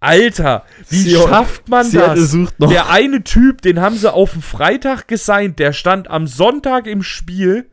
[0.01, 2.31] Alter, wie Seattle- schafft man Seattle das?
[2.31, 2.69] sucht noch.
[2.69, 7.03] Der eine Typ, den haben sie auf dem Freitag gesigned, der stand am Sonntag im
[7.03, 7.67] Spiel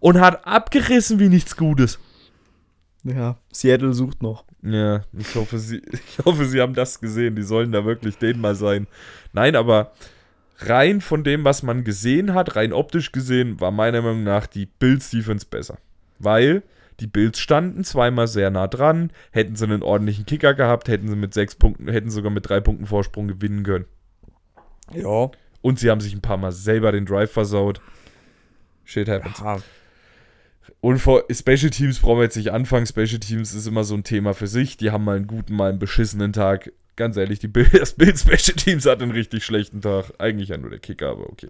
[0.00, 1.98] und hat abgerissen wie nichts Gutes.
[3.04, 4.44] Ja, Seattle sucht noch.
[4.62, 7.34] Ja, ich hoffe, sie, ich hoffe, sie haben das gesehen.
[7.36, 8.86] Die sollen da wirklich den mal sein.
[9.32, 9.92] Nein, aber
[10.58, 14.66] rein von dem, was man gesehen hat, rein optisch gesehen, war meiner Meinung nach die
[14.66, 15.78] Bills Defense besser.
[16.18, 16.62] Weil
[17.00, 19.12] die Bills standen zweimal sehr nah dran.
[19.30, 22.60] Hätten sie einen ordentlichen Kicker gehabt, hätten sie mit sechs Punkten, hätten sogar mit drei
[22.60, 23.86] Punkten Vorsprung gewinnen können.
[24.92, 25.30] Ja.
[25.60, 27.80] Und sie haben sich ein paar Mal selber den Drive versaut.
[28.84, 29.38] Shit happens.
[29.38, 29.58] ja.
[30.80, 32.86] Und vor Special Teams brauchen wir jetzt nicht anfangen.
[32.86, 34.76] Special Teams ist immer so ein Thema für sich.
[34.76, 36.72] Die haben mal einen guten, mal einen beschissenen Tag.
[36.96, 40.12] Ganz ehrlich, die Bild, das Bild Special Teams hat einen richtig schlechten Tag.
[40.18, 41.48] Eigentlich ja nur der Kicker, aber okay.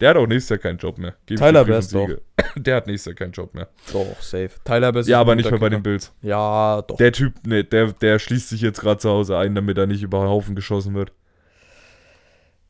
[0.00, 1.14] Der hat auch nächstes Jahr keinen Job mehr.
[1.24, 2.20] Geben Tyler Bass Siege.
[2.56, 3.68] Der hat nächstes Jahr keinen Job mehr.
[3.92, 4.50] Doch, safe.
[4.64, 5.82] Tyler Bass Ja, aber nicht mehr bei den.
[5.82, 6.12] Bills.
[6.22, 6.96] Ja, doch.
[6.96, 10.02] Der Typ, nee, der, der schließt sich jetzt gerade zu Hause ein, damit er nicht
[10.02, 11.12] über den Haufen geschossen wird.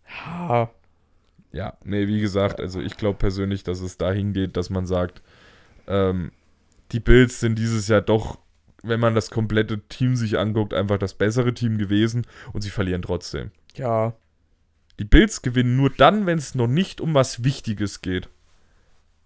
[0.09, 0.71] Ja.
[1.53, 5.23] Ja, nee, wie gesagt, also ich glaube persönlich, dass es dahin geht, dass man sagt,
[5.87, 6.33] ähm,
[6.93, 8.39] die Bills sind dieses Jahr doch,
[8.83, 13.03] wenn man das komplette Team sich anguckt, einfach das bessere Team gewesen und sie verlieren
[13.03, 13.51] trotzdem.
[13.75, 14.15] Ja.
[14.99, 18.29] Die Bills gewinnen nur dann, wenn es noch nicht um was Wichtiges geht.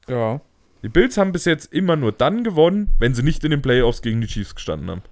[0.08, 0.40] Ja.
[0.82, 4.02] Die Bills haben bis jetzt immer nur dann gewonnen, wenn sie nicht in den Playoffs
[4.02, 5.02] gegen die Chiefs gestanden haben.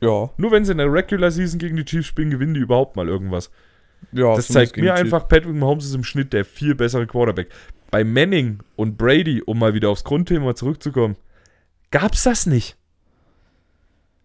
[0.00, 0.30] Ja.
[0.36, 3.08] Nur wenn sie in der Regular Season gegen die Chiefs spielen, gewinnen die überhaupt mal
[3.08, 3.50] irgendwas.
[4.10, 7.50] Ja, Das zeigt mir einfach, Patrick Mahomes ist im Schnitt der viel bessere Quarterback.
[7.90, 11.16] Bei Manning und Brady, um mal wieder aufs Grundthema zurückzukommen,
[11.92, 12.76] gab's das nicht.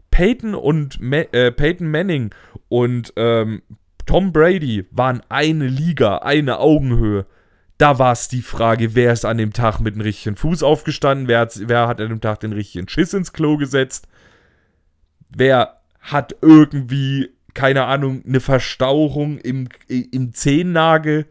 [0.09, 2.33] Peyton und Ma äh, Peyton Manning
[2.69, 3.61] und ähm,
[4.07, 7.25] Tom Brady waren eine Liga, eine Augenhöhe.
[7.77, 11.27] Da war es die Frage, wer ist an dem Tag mit dem richtigen Fuß aufgestanden,
[11.27, 14.07] wer, hat- wer hat an dem Tag den richtigen Schiss ins Klo gesetzt,
[15.29, 21.27] wer hat irgendwie, keine Ahnung, eine Verstauchung im, im Zehennagel.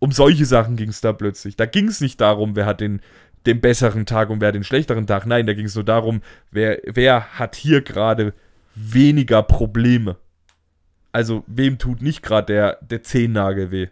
[0.00, 1.56] Um solche Sachen ging es da plötzlich.
[1.56, 3.00] Da ging es nicht darum, wer hat den,
[3.46, 5.26] den besseren Tag und wer den schlechteren Tag.
[5.26, 6.20] Nein, da ging es nur darum,
[6.52, 8.34] wer, wer hat hier gerade
[8.76, 10.16] weniger Probleme.
[11.12, 13.88] Also, wem tut nicht gerade der, der Zehennagel weh?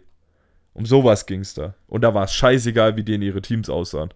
[0.73, 1.73] Um sowas ging es da.
[1.87, 4.13] Und da war es scheißegal, wie denen ihre Teams aussahen.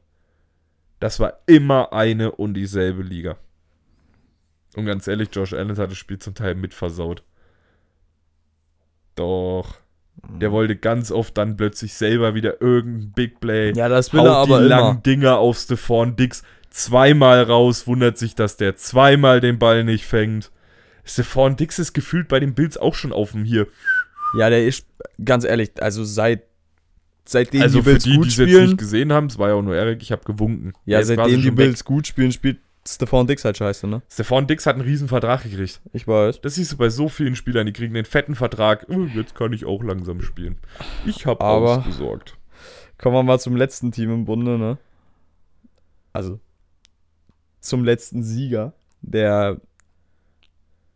[0.99, 3.37] Das war immer eine und dieselbe Liga.
[4.75, 7.23] Und ganz ehrlich, Josh Allen hat das Spiel zum Teil mit versaut.
[9.15, 9.75] Doch.
[10.39, 13.73] Der wollte ganz oft dann plötzlich selber wieder irgendein Big Play.
[13.73, 14.75] Ja, das will er aber die immer.
[14.75, 20.05] langen Dinger auf Stephon Dix zweimal raus, wundert sich, dass der zweimal den Ball nicht
[20.05, 20.51] fängt.
[21.05, 23.67] Stephon Dix ist gefühlt bei den Bills auch schon auf dem hier.
[24.37, 24.85] Ja, der ist,
[25.23, 26.43] ganz ehrlich, also seit
[27.25, 29.49] seitdem also die Bills die, gut die es jetzt spielen, nicht gesehen haben, es war
[29.49, 30.73] ja auch nur Erik, ich habe gewunken.
[30.85, 31.65] ja, quasi seitdem die schon weg.
[31.65, 34.01] Bills gut spielen, spielt Stephon Dix halt scheiße, ne?
[34.09, 35.81] Stephon Dix hat einen riesen Vertrag gekriegt.
[35.93, 36.41] Ich weiß.
[36.41, 38.87] Das siehst du bei so vielen Spielern, die kriegen den fetten Vertrag.
[38.89, 40.57] Oh, jetzt kann ich auch langsam spielen.
[41.05, 42.37] Ich habe ausgesorgt.
[42.97, 44.77] Kommen wir mal zum letzten Team im Bunde, ne?
[46.13, 46.39] Also
[47.59, 49.61] zum letzten Sieger der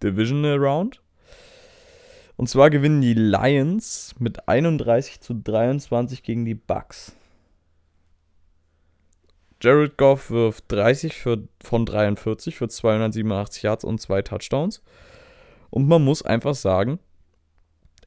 [0.06, 1.02] Divisional Round.
[2.38, 7.16] Und zwar gewinnen die Lions mit 31 zu 23 gegen die Bucks.
[9.62, 14.84] Jared Goff wirft 30 für, von 43 für 287 Yards und zwei Touchdowns.
[15.72, 17.00] Und man muss einfach sagen,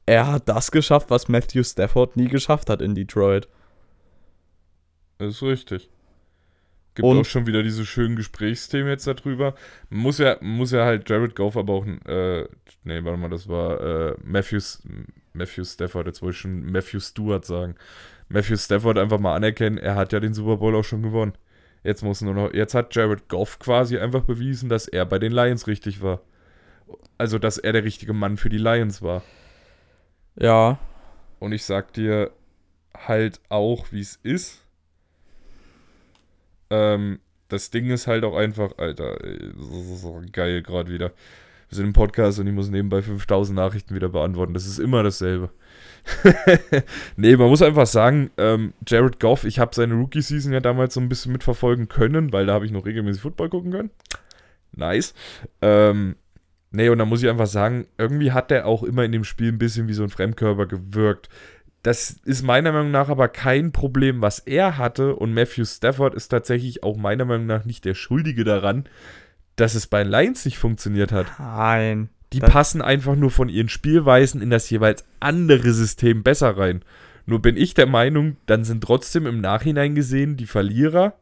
[0.05, 3.49] er hat das geschafft, was Matthew Stafford nie geschafft hat in Detroit.
[5.17, 5.89] Ist richtig.
[6.95, 9.55] Gibt Und- auch schon wieder diese schönen Gesprächsthemen jetzt darüber.
[9.89, 12.43] Muss ja, muss ja halt Jared Goff aber auch, äh,
[12.83, 14.81] nee, warte mal, das war äh, Matthews,
[15.33, 17.75] Matthew Stafford, jetzt wollte ich schon Matthew Stewart sagen.
[18.27, 21.33] Matthew Stafford einfach mal anerkennen, er hat ja den Super Bowl auch schon gewonnen.
[21.83, 25.31] Jetzt muss nur noch, jetzt hat Jared Goff quasi einfach bewiesen, dass er bei den
[25.31, 26.21] Lions richtig war.
[27.17, 29.23] Also, dass er der richtige Mann für die Lions war.
[30.35, 30.79] Ja,
[31.39, 32.31] Und ich sag dir
[32.97, 34.65] halt auch, wie es ist.
[36.69, 41.11] Ähm, das Ding ist halt auch einfach, Alter, das ist so geil gerade wieder.
[41.69, 44.53] Wir sind im Podcast und ich muss nebenbei 5000 Nachrichten wieder beantworten.
[44.53, 45.51] Das ist immer dasselbe.
[47.15, 50.99] nee, man muss einfach sagen, ähm, Jared Goff, ich habe seine Rookie-Season ja damals so
[50.99, 53.91] ein bisschen mitverfolgen können, weil da habe ich noch regelmäßig Football gucken können.
[54.71, 55.13] Nice.
[55.61, 56.15] Ähm,
[56.71, 59.51] nee, und da muss ich einfach sagen, irgendwie hat er auch immer in dem Spiel
[59.51, 61.29] ein bisschen wie so ein Fremdkörper gewirkt.
[61.83, 65.15] Das ist meiner Meinung nach aber kein Problem, was er hatte.
[65.15, 68.85] Und Matthew Stafford ist tatsächlich auch meiner Meinung nach nicht der Schuldige daran,
[69.55, 71.27] dass es bei Lions nicht funktioniert hat.
[71.39, 72.09] nein.
[72.31, 76.83] Die passen einfach nur von ihren Spielweisen in das jeweils andere System besser rein.
[77.25, 81.13] Nur bin ich der Meinung, dann sind trotzdem im Nachhinein gesehen die Verlierer.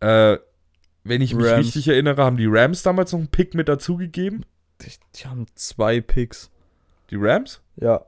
[0.00, 0.38] Äh,
[1.04, 1.58] wenn ich mich Rams.
[1.66, 4.44] richtig erinnere, haben die Rams damals noch einen Pick mit dazugegeben.
[4.80, 6.50] Die, die haben zwei Picks.
[7.10, 7.60] Die Rams?
[7.76, 8.04] Ja.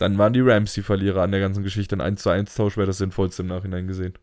[0.00, 1.94] Dann waren die Rams die Verlierer an der ganzen Geschichte.
[1.94, 4.14] Ein 1 zu 1 Tausch wäre das sinnvollste im Nachhinein gesehen.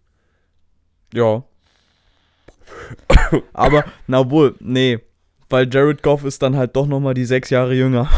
[1.13, 1.43] Ja.
[3.53, 4.99] Aber, na wohl, nee.
[5.49, 8.09] Weil Jared Goff ist dann halt doch nochmal die sechs Jahre jünger.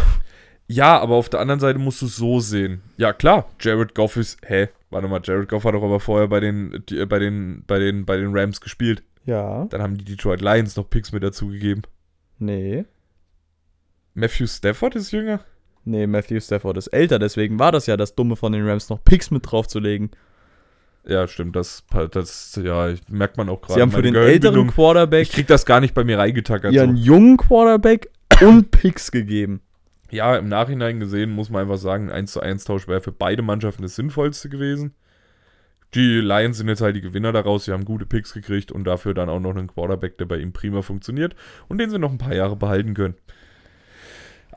[0.71, 2.81] Ja, aber auf der anderen Seite musst du es so sehen.
[2.97, 4.37] Ja, klar, Jared Goff ist.
[4.45, 4.69] Hä?
[4.91, 7.79] Warte mal, Jared Goff hat doch aber vorher bei den, die, äh, bei den, bei
[7.79, 9.03] den, bei den Rams gespielt.
[9.25, 9.65] Ja.
[9.65, 11.83] Dann haben die Detroit Lions noch Picks mit dazugegeben.
[12.37, 12.85] Nee.
[14.13, 15.41] Matthew Stafford ist jünger?
[15.85, 19.03] Nee, Matthew Stafford ist älter, deswegen war das ja das Dumme von den Rams, noch
[19.03, 20.11] Picks mit draufzulegen.
[21.05, 23.73] Ja, stimmt, das, das ja, merkt man auch gerade.
[23.75, 24.67] Sie haben für den älteren.
[24.67, 26.73] Quarterback Ich krieg das gar nicht bei mir reingetackert.
[26.73, 27.03] ihren So.
[27.03, 28.09] jungen Quarterback
[28.41, 29.61] und Picks gegeben.
[30.11, 33.11] Ja, im Nachhinein gesehen muss man einfach sagen, ein 1 zu 1 Tausch wäre für
[33.11, 34.93] beide Mannschaften das Sinnvollste gewesen.
[35.95, 39.15] Die Lions sind jetzt halt die Gewinner daraus, sie haben gute Picks gekriegt und dafür
[39.15, 41.35] dann auch noch einen Quarterback, der bei ihnen prima funktioniert
[41.67, 43.15] und den sie noch ein paar Jahre behalten können.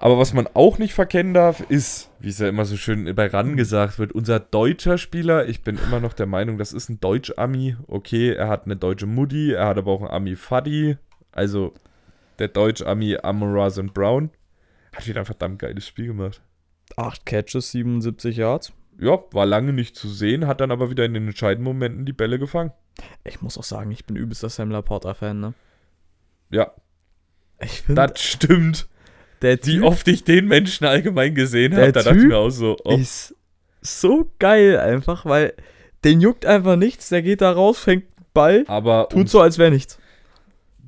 [0.02, 3.28] Aber was man auch nicht verkennen darf, ist, wie es ja immer so schön bei
[3.28, 6.98] RAN gesagt wird, unser deutscher Spieler, ich bin immer noch der Meinung, das ist ein
[6.98, 7.76] Deutsch-Ami.
[7.86, 10.96] Okay, er hat eine deutsche Mutti, er hat aber auch einen Ami-Faddy.
[11.30, 11.72] Also
[12.40, 13.94] der Deutsch-Ami Amora St.
[13.94, 14.30] Brown.
[14.92, 16.42] Hat wieder ein verdammt geiles Spiel gemacht.
[16.96, 18.72] Acht Catches, 77 Yards.
[18.98, 22.12] Ja, war lange nicht zu sehen, hat dann aber wieder in den entscheidenden Momenten die
[22.12, 22.72] Bälle gefangen.
[23.22, 25.54] Ich muss auch sagen, ich bin übelster Sam Laporta-Fan, ne?
[26.50, 26.72] Ja,
[27.60, 28.88] Ich finde, das stimmt.
[29.42, 32.50] Der Wie Typ oft ich den Menschen allgemein gesehen habe, da dachte ich mir auch
[32.50, 33.34] so, oh, ist
[33.80, 35.54] so geil einfach, weil
[36.04, 39.70] den juckt einfach nichts, der geht da raus, fängt Ball, aber tut so, als wäre
[39.70, 39.98] nichts.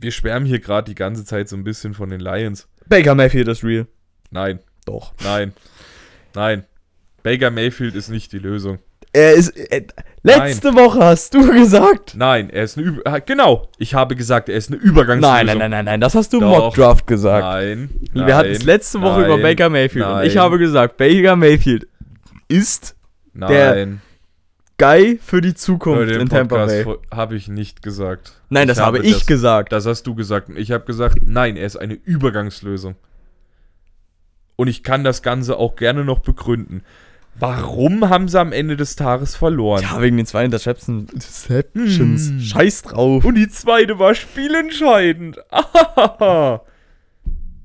[0.00, 2.68] wir schwärmen hier gerade die ganze Zeit so ein bisschen von den Lions.
[2.86, 3.86] Baker Mayfield ist real.
[4.30, 5.12] Nein, Doch.
[5.22, 5.52] nein,
[6.34, 6.64] nein.
[7.22, 8.78] Baker Mayfield ist nicht die Lösung.
[9.14, 9.50] Er ist.
[9.50, 9.86] Äh,
[10.24, 12.14] letzte Woche hast du gesagt.
[12.16, 15.34] Nein, er ist eine Über ah, Genau, ich habe gesagt, er ist eine Übergangslösung.
[15.34, 16.48] Nein, nein, nein, nein, nein, das hast du im.
[16.48, 17.44] Mockdraft gesagt.
[17.44, 20.44] Nein, Wir hatten es nein, letzte Woche nein, über Baker Mayfield und ich nein.
[20.44, 21.86] habe gesagt, Baker Mayfield
[22.48, 22.96] ist
[23.32, 24.00] der Nein,
[24.78, 26.84] Guy für die Zukunft in Tampa Bay.
[27.12, 28.32] habe ich nicht gesagt.
[28.48, 29.72] Nein, das habe ich das, gesagt.
[29.72, 30.50] Das hast du gesagt.
[30.56, 32.96] Ich habe gesagt, nein, er ist eine Übergangslösung.
[34.56, 36.82] Und ich kann das Ganze auch gerne noch begründen.
[37.38, 39.82] Warum haben sie am Ende des Tages verloren?
[39.82, 41.10] Ja, wegen den zwei Interceptions.
[41.48, 42.40] Hm.
[42.40, 43.24] Scheiß drauf.
[43.24, 45.38] Und die zweite war spielentscheidend.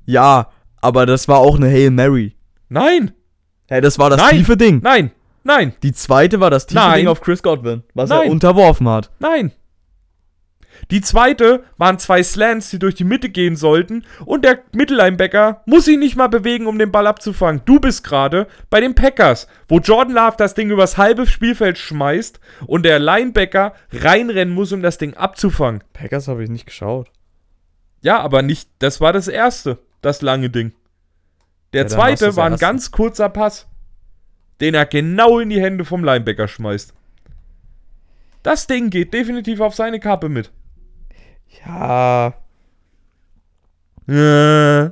[0.06, 0.48] Ja,
[0.80, 2.34] aber das war auch eine Hail Mary.
[2.68, 3.12] nein,
[3.68, 4.30] Hey, das war das Nein.
[4.38, 4.80] tiefe Ding.
[4.82, 5.12] nein,
[5.44, 6.98] nein, Die zweite war das tiefe Nein.
[7.00, 8.30] Ding auf Chris Godwin, was er Nein.
[8.32, 9.10] unterworfen hat.
[9.20, 9.52] nein.
[10.90, 15.84] Die zweite waren zwei Slants, die durch die Mitte gehen sollten und der Mittellinebacker muss
[15.84, 17.62] sich nicht mal bewegen, um den Ball abzufangen.
[17.64, 22.40] Du bist gerade bei den Packers, wo Jordan Love das Ding übers halbe Spielfeld schmeißt
[22.66, 25.82] und der Linebacker reinrennen muss, um das Ding abzufangen.
[25.92, 27.10] Packers habe ich nicht geschaut.
[28.02, 30.72] Ja, aber nicht, das war das erste, das lange Ding.
[31.72, 32.66] Der Ja, zweite war ein erste.
[32.66, 33.68] ganz kurzer Pass,
[34.60, 36.94] den er genau in die Hände vom Linebacker schmeißt.
[38.42, 40.50] Das Ding geht definitiv auf seine Kappe mit.
[41.64, 42.34] Ja,
[44.08, 44.90] Äh,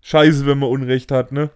[0.00, 1.50] Scheiße, wenn man Unrecht hat, ne?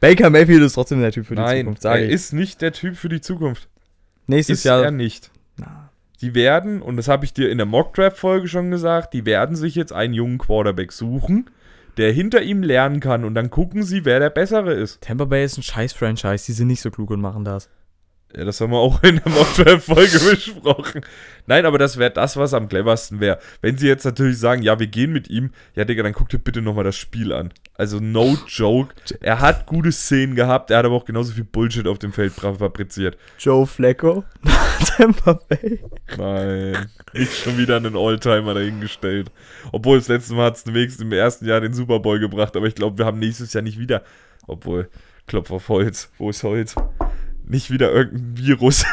[0.00, 2.12] Baker Mayfield ist trotzdem der Typ für die Nein, Zukunft, sage er ich.
[2.14, 3.68] ist nicht der Typ für die Zukunft.
[4.26, 4.82] Nächstes Ist Jahr.
[4.84, 5.30] er nicht.
[5.56, 9.56] Na, Die werden, und das habe ich dir in der Mock-Draft-Folge schon gesagt, die werden
[9.56, 11.48] sich jetzt einen jungen Quarterback suchen,
[11.96, 15.00] der hinter ihm lernen kann und dann gucken sie, wer der Bessere ist.
[15.02, 17.68] Tampa Bay ist ein scheiß Franchise, die sind nicht so klug und machen das.
[18.36, 21.00] Ja, das haben wir auch in der Mock-Draft-Folge besprochen.
[21.46, 23.40] Nein, aber das wäre das, was am cleversten wäre.
[23.60, 26.38] Wenn sie jetzt natürlich sagen, ja, wir gehen mit ihm, ja, Digga, dann guck dir
[26.38, 27.52] bitte nochmal das Spiel an.
[27.74, 28.94] Also, no joke.
[29.20, 32.32] Er hat gute Szenen gehabt, er hat aber auch genauso viel Bullshit auf dem Feld
[32.34, 33.18] fabriziert.
[33.38, 34.22] Joe Flacco,
[34.96, 35.80] Tampa Bay.
[36.16, 39.32] Nein, nicht schon wieder einen Alltimer dahingestellt.
[39.72, 42.66] Obwohl, das letzte Mal hat es wenigstens im ersten Jahr den Super Bowl gebracht, aber
[42.66, 44.04] ich glaube, wir haben nächstes Jahr nicht wieder.
[44.46, 44.88] Obwohl,
[45.26, 46.10] Klopf auf Holz.
[46.18, 46.76] Wo ist Holz?
[47.50, 48.84] Nicht wieder irgendein Virus.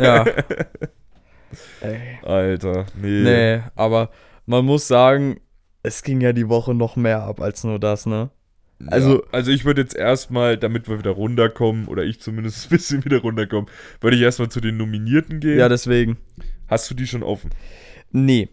[0.00, 0.24] Ja.
[1.80, 1.98] Ey.
[2.22, 3.22] Alter, nee.
[3.22, 4.10] Nee, aber
[4.46, 5.40] man muss sagen,
[5.82, 8.30] es ging ja die Woche noch mehr ab als nur das, ne?
[8.86, 12.70] Also, Also- also ich würde jetzt erstmal, damit wir wieder runterkommen, oder ich zumindest ein
[12.70, 13.68] bisschen wieder runterkommen,
[14.00, 15.58] würde ich erstmal zu den Nominierten gehen.
[15.58, 16.18] Ja, deswegen.
[16.68, 17.50] Hast du die schon offen?
[18.12, 18.48] Nee.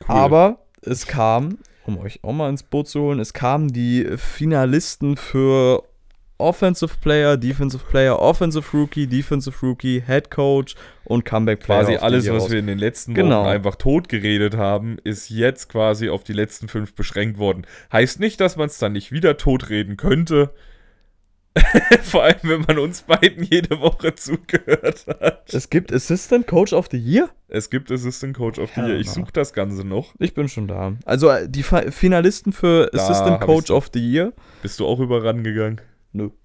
[0.00, 0.16] Cool.
[0.16, 5.16] Aber es kam, um euch auch mal ins Boot zu holen, es kamen die Finalisten
[5.16, 5.84] für
[6.42, 10.74] Offensive Player, Defensive Player, Offensive Rookie, Defensive Rookie, Head Coach
[11.04, 11.80] und Comeback Player.
[11.84, 12.50] Quasi alles, was raus.
[12.50, 13.40] wir in den letzten Genau.
[13.42, 17.66] Wochen einfach tot geredet haben, ist jetzt quasi auf die letzten fünf beschränkt worden.
[17.92, 20.50] Heißt nicht, dass man es dann nicht wieder totreden könnte.
[22.02, 25.52] Vor allem, wenn man uns beiden jede Woche zugehört hat.
[25.52, 27.28] Es gibt Assistant Coach of the Year?
[27.48, 28.96] Es gibt Assistant Coach of the Year.
[28.98, 29.12] Ich na.
[29.12, 30.14] suche das Ganze noch.
[30.18, 30.94] Ich bin schon da.
[31.04, 35.22] Also äh, die Finalisten für Da Assistant Coach of the Year Bist du auch über
[35.22, 35.80] ran gegangen?
[36.12, 36.30] Nö.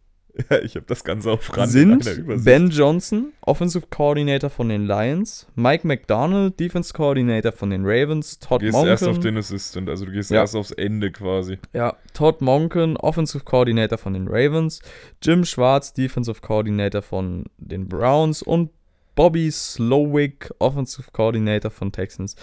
[0.51, 2.43] Ja, ich habe das Ganze auf ran in sind.
[2.45, 8.61] Ben Johnson, Offensive Coordinator von den Lions, Mike McDonald, Defense Coordinator von den Ravens, Todd
[8.61, 10.41] Du gehst erst auf Monken, den Assistant, also du gehst Ja.
[10.41, 11.57] erst aufs Ende quasi.
[11.73, 14.79] ja, Todd Monken, Offensive Coordinator von den Ravens,
[15.23, 18.69] Jim Schwartz, Defensive Coordinator von den Browns und
[19.15, 22.35] Bobby Slowick, Offensive Coordinator von Texans.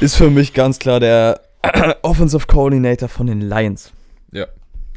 [0.00, 1.40] Ist für mich ganz klar der
[2.02, 3.92] Offensive Coordinator von den Lions.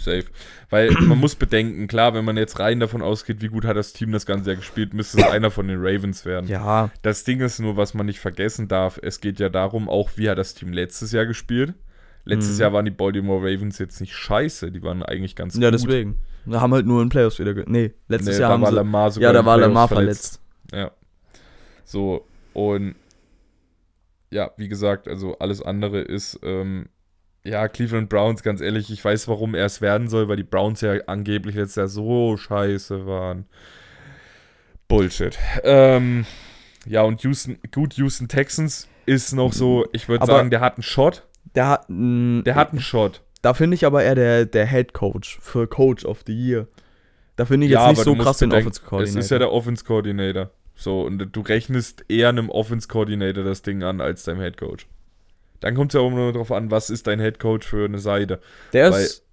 [0.06, 0.26] Ja, safe.
[0.70, 3.94] Weil man muss bedenken, klar, wenn man jetzt rein davon ausgeht, wie gut hat das
[3.94, 6.48] Team das ganze Jahr gespielt, müsste es einer von den Ravens werden.
[6.48, 10.12] Ja, Das Ding ist nur, was man nicht vergessen darf, es geht ja darum, auch
[10.16, 11.74] wie hat das Team letztes Jahr gespielt.
[12.26, 12.62] Letztes Mhm.
[12.62, 15.80] Jahr waren die Baltimore Ravens jetzt nicht scheiße, die waren eigentlich ganz ja, gut.
[15.80, 16.18] deswegen.
[16.46, 17.54] Wir haben halt nur in Playoffs wieder.
[17.68, 18.76] Nee, letztes Nee, Jahr haben war sie.
[18.76, 20.42] Lamar sogar Ja, da war Lamar verletzt.
[20.74, 20.92] Ja.
[21.86, 22.96] So, und
[24.32, 26.88] ja, wie gesagt, also alles andere ist, ähm,
[27.50, 30.82] ja, Cleveland Browns, ganz ehrlich, ich weiß, warum er es werden soll, weil die Browns
[30.82, 33.46] ja angeblich letztes Jahr so scheiße waren.
[34.88, 35.38] Bullshit.
[35.64, 36.26] Ähm,
[36.86, 40.84] ja, und Houston, gut, Houston Texans ist noch so, ich würde sagen, der hat einen
[40.84, 41.28] Shot.
[41.56, 43.22] Der hat, Der hat einen Shot.
[43.42, 46.68] Da finde ich aber eher der, der Head Coach für Coach of the Year.
[47.36, 49.20] Da finde ich ja, jetzt nicht so krass den Es Coordinator.
[49.20, 50.52] ist ja der Offense Coordinator.
[50.76, 54.88] So, und du rechnest eher einem Offense Coordinator das Ding an als deinem Head Coach.
[55.60, 58.00] Dann kommt es ja auch nur darauf an, was ist dein Head Coach für eine
[58.00, 58.40] Seite.
[58.74, 59.24] der weil- ist.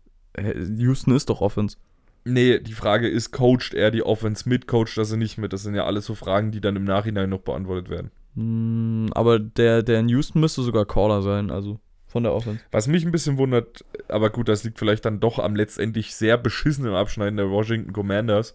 [0.79, 1.77] Houston ist doch Offense.
[2.25, 5.53] Nee, die Frage ist, coacht er die Offense mit, coacht er sie nicht mit?
[5.53, 8.11] Das sind ja alles so Fragen, die dann im Nachhinein noch beantwortet werden.
[8.35, 12.61] Hm, aber der, der in Houston müsste sogar Caller sein, also von der Offense.
[12.73, 16.37] Was mich ein bisschen wundert, aber gut, das liegt vielleicht dann doch am letztendlich sehr
[16.37, 18.55] beschissenen Abschneiden der Washington Commanders.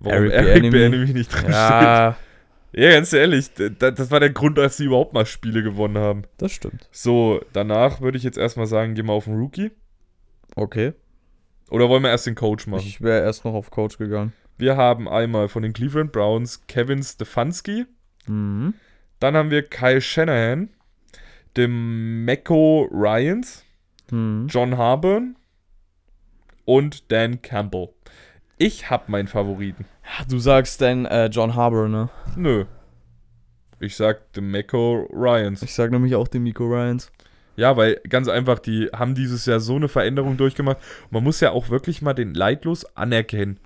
[0.00, 1.12] Warum Eric Eric Bieniemy.
[1.12, 2.14] Nicht drin steht.
[2.74, 6.22] Ja, ganz ehrlich, das war der Grund, dass sie überhaupt mal Spiele gewonnen haben.
[6.38, 6.88] das stimmt.
[6.90, 9.70] So, danach würde ich jetzt erstmal sagen, gehen wir auf den Rookie.
[10.56, 10.92] Okay.
[11.70, 12.84] Oder wollen wir erst den Coach machen?
[12.86, 14.32] Ich wäre erst noch auf Coach gegangen.
[14.58, 17.86] Wir haben einmal von den Cleveland Browns Kevin Stefanski.
[18.26, 18.74] Mhm.
[19.20, 20.68] Dann haben wir Kyle Shanahan,
[21.56, 23.64] dem Mecco Ryans,
[24.10, 24.46] Mhm.
[24.48, 25.36] John Harburn
[26.66, 27.88] und Dan Campbell.
[28.58, 29.86] Ich hab meinen Favoriten.
[30.04, 32.08] Ja, Du sagst dann äh, John Harbour, ne?
[32.36, 32.64] Nö.
[33.80, 34.50] Ich sag dem
[35.12, 35.62] Ryans.
[35.62, 37.10] Ich sag nämlich auch Miko Ryans.
[37.56, 40.78] Ja, weil ganz einfach, die haben dieses Jahr so eine Veränderung durchgemacht.
[41.10, 43.58] Man muss ja auch wirklich mal den Leidlos anerkennen.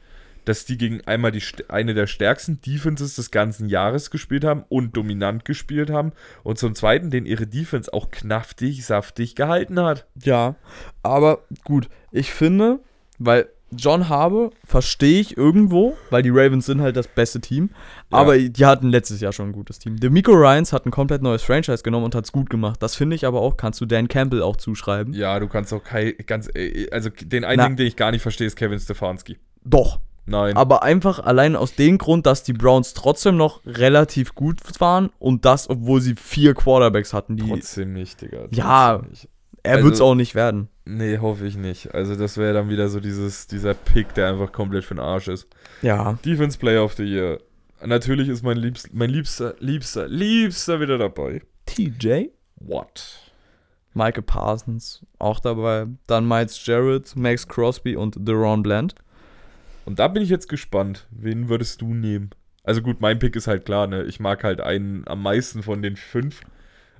[0.44, 4.96] dass die gegen einmal die, eine der stärksten Defenses des ganzen Jahres gespielt haben und
[4.96, 6.12] dominant gespielt haben.
[6.44, 10.06] Und zum Zweiten, den ihre Defense auch knaftig, saftig gehalten hat.
[10.22, 10.54] Ja,
[11.02, 12.78] aber gut, ich finde,
[13.18, 17.70] weil John Harbour verstehe ich irgendwo, weil die Ravens sind halt das beste Team,
[18.12, 18.18] Ja.
[18.18, 19.96] aber die hatten letztes Jahr schon ein gutes Team.
[19.98, 22.80] Der Miko Ryans hat ein komplett neues Franchise genommen und hat es gut gemacht.
[22.82, 25.12] Das finde ich aber auch, kannst du Dan Campbell auch zuschreiben.
[25.14, 28.46] Ja, du kannst auch kein, ganz, äh, also den einzigen, den ich gar nicht verstehe,
[28.46, 29.36] ist Kevin Stefanski.
[29.64, 30.56] Doch, Nein.
[30.56, 35.44] aber einfach allein aus dem Grund, dass die Browns trotzdem noch relativ gut waren und
[35.44, 38.38] das, obwohl sie vier Quarterbacks hatten, die Trotzdem nicht, Digga.
[38.42, 39.02] Trotzdem Ja.
[39.10, 39.28] Nicht.
[39.64, 40.68] er also- wird es auch nicht werden.
[40.86, 41.94] Nee, hoffe ich nicht.
[41.94, 45.28] Also das wäre dann wieder so dieses, dieser Pick, der einfach komplett für den Arsch
[45.28, 45.48] ist.
[45.82, 47.40] Ja, Defense Player of the Year.
[47.84, 51.42] Natürlich ist mein liebster, mein liebster, liebster, liebster wieder dabei.
[51.66, 53.20] TJ, What?
[53.94, 58.94] Michael Parsons auch dabei, dann Miles Jarrett, Max Crosby und Deron Bland.
[59.86, 61.06] Und da bin ich jetzt gespannt.
[61.10, 62.30] Wen würdest du nehmen?
[62.62, 64.02] Also gut, mein Pick ist halt klar, ne?
[64.04, 66.40] Ich mag halt einen am meisten von den fünf.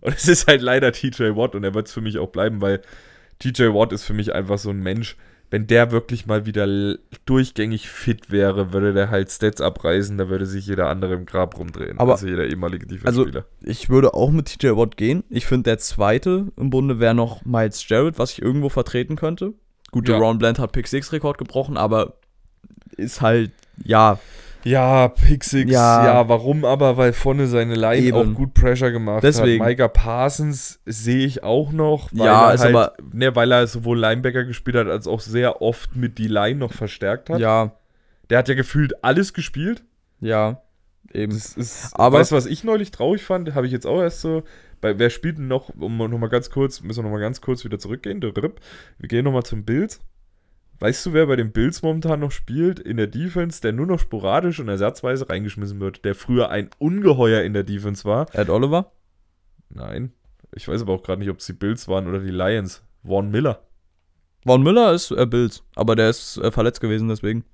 [0.01, 2.61] Und es ist halt leider TJ Watt und er wird es für mich auch bleiben,
[2.61, 2.81] weil
[3.39, 5.17] TJ Watt ist für mich einfach so ein Mensch.
[5.49, 6.67] Wenn der wirklich mal wieder
[7.25, 11.57] durchgängig fit wäre, würde der halt Stats abreißen, da würde sich jeder andere im Grab
[11.57, 11.99] rumdrehen.
[12.01, 13.45] Aber- also jeder ehemalige Also, Defense-Spieler.
[13.73, 15.23] ich würde auch mit TJ Watt gehen.
[15.31, 19.53] Ich finde, der zweite im Bunde wäre noch Miles Jarrett, was ich irgendwo vertreten könnte.
[19.93, 20.17] Gut, Ja.
[20.19, 22.15] Deron Bland hat Pick 6 Rekord gebrochen, aber
[22.97, 23.53] ist halt,
[23.85, 24.19] ja,
[24.67, 26.05] Ja, Pick Six, ja.
[26.05, 26.29] Ja.
[26.29, 26.97] warum aber?
[26.97, 28.17] Weil vorne seine Line Eben.
[28.17, 29.63] auch gut Pressure gemacht Deswegen.
[29.63, 29.69] hat.
[29.71, 33.99] Micah Parsons sehe ich auch noch, weil Ja, er halt, aber- ne, weil er sowohl
[33.99, 37.39] Linebacker gespielt hat, als auch sehr oft mit die Line noch verstärkt hat.
[37.41, 37.73] ja,
[38.29, 39.85] Der hat ja gefühlt alles gespielt.
[40.21, 40.61] ja,
[41.13, 41.33] eben.
[41.33, 43.55] Das ist, Aber- weißt du, was ich neulich traurig fand?
[43.55, 44.43] Habe ich jetzt auch erst so,
[44.81, 47.79] bei, wer spielt denn noch, um nochmal ganz kurz, müssen wir nochmal ganz kurz wieder
[47.79, 48.33] zurückgehen, wir
[49.09, 50.01] gehen nochmal zum Bills.
[50.79, 53.99] Weißt du, wer bei den Bills momentan noch spielt in der Defense, der nur noch
[53.99, 58.27] sporadisch und ersatzweise reingeschmissen wird, der früher ein Ungeheuer in der Defense war?
[58.35, 58.93] Ed Oliver?
[59.71, 60.13] Nein.
[60.55, 62.83] Ich weiß aber auch gerade nicht, ob es die Bills waren oder die Lions.
[63.05, 63.63] Vaughn Miller.
[64.45, 67.45] Von Müller ist äh, Bills, aber der ist äh, verletzt gewesen, deswegen.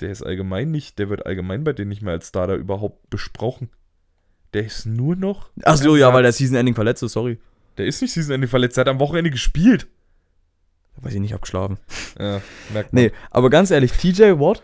[0.00, 3.70] Der ist allgemein nicht, der wird allgemein bei denen nicht mehr als Starter überhaupt besprochen.
[4.52, 5.50] Der ist nur noch.
[5.62, 6.32] Achso, ja, weil der.
[6.32, 7.38] Season Ending verletzt ist, sorry.
[7.78, 9.86] Der ist nicht Season Ende verletzt, der hat am Wochenende gespielt.
[10.96, 11.78] Weiß ich nicht, abgeschlafen.
[12.18, 12.40] Ja,
[12.72, 13.02] merkt man.
[13.04, 14.62] Nee, aber ganz ehrlich, TJ Watt?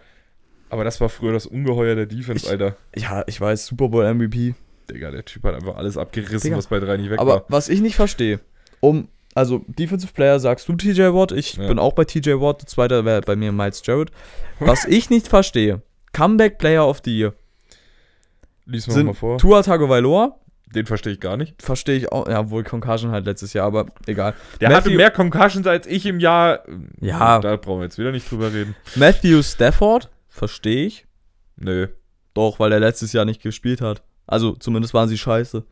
[0.71, 2.77] Aber das war früher das Ungeheuer der Defense, Ich- Alter.
[2.95, 4.55] Ja, ich weiß, Super Bowl MVP.
[4.91, 6.57] Digga, der Typ hat einfach alles abgerissen, Digga.
[6.57, 7.45] was bei drei nicht weg Aber war.
[7.49, 8.41] was ich nicht verstehe,
[8.81, 11.67] um, also Defensive Player sagst du TJ Watt, ich Ja.
[11.69, 14.11] bin auch bei TJ Watt, der zweite wäre bei mir Miles Jarrett.
[14.61, 17.35] Was ich nicht verstehe, Comeback Player of the Year
[18.67, 19.39] Lies mal sind vor.
[19.39, 20.39] Tua Tagovailoa,
[20.75, 21.63] Den verstehe ich gar nicht.
[21.63, 24.35] verstehe ich auch, ja, wohl Concussion halt letztes Jahr, aber egal.
[24.61, 26.63] Der Matthew- hatte mehr Concussions als ich im Jahr.
[27.01, 27.39] Ja.
[27.41, 28.75] Da brauchen wir jetzt wieder nicht drüber reden.
[28.97, 31.07] Matthew Stafford, verstehe ich,
[31.57, 31.89] Nö,
[32.35, 34.03] doch, weil er letztes Jahr nicht gespielt hat.
[34.27, 35.65] Also zumindest waren sie scheiße.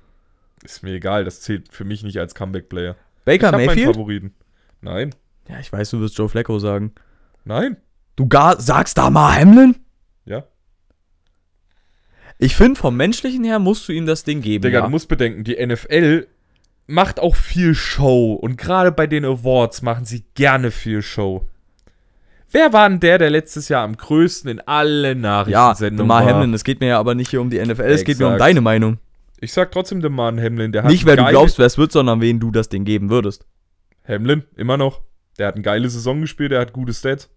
[0.64, 1.24] ist mir egal.
[1.24, 2.96] Das zählt für mich nicht als Comeback-Player.
[3.18, 3.86] Ich Baker meinen Mayfield?
[3.94, 4.34] Favoriten.
[4.80, 5.14] Nein,
[5.48, 6.92] Ja, ich weiß, du wirst Joe Flacco sagen.
[7.44, 7.76] nein.
[8.16, 9.76] Du gar, sagst da mal Hamlin?
[12.38, 12.46] Ja.
[12.46, 14.62] Ich finde, vom menschlichen her musst du ihm das Ding geben.
[14.62, 14.84] Digga, ja.
[14.84, 16.26] du musst bedenken, die NFL
[16.86, 18.34] macht auch viel Show.
[18.34, 21.48] Und gerade bei den Awards machen sie gerne viel Show.
[22.50, 26.34] Wer war denn der, der letztes Jahr am größten in allen ja, Nachrichtensendungen Damar war?
[26.34, 28.38] Hamlin, es geht mir ja aber nicht hier um die NFL, es geht mir um
[28.38, 28.98] deine Meinung.
[29.40, 30.72] Ich sag trotzdem den Mann Hamlin.
[30.72, 33.10] Der hat Nicht, wer du glaubst, wer es wird, sondern wen du das Ding geben
[33.10, 33.46] würdest.
[34.06, 35.02] Hamlin, immer noch.
[35.38, 37.28] Der hat eine geile Saison gespielt, der hat gute Stats.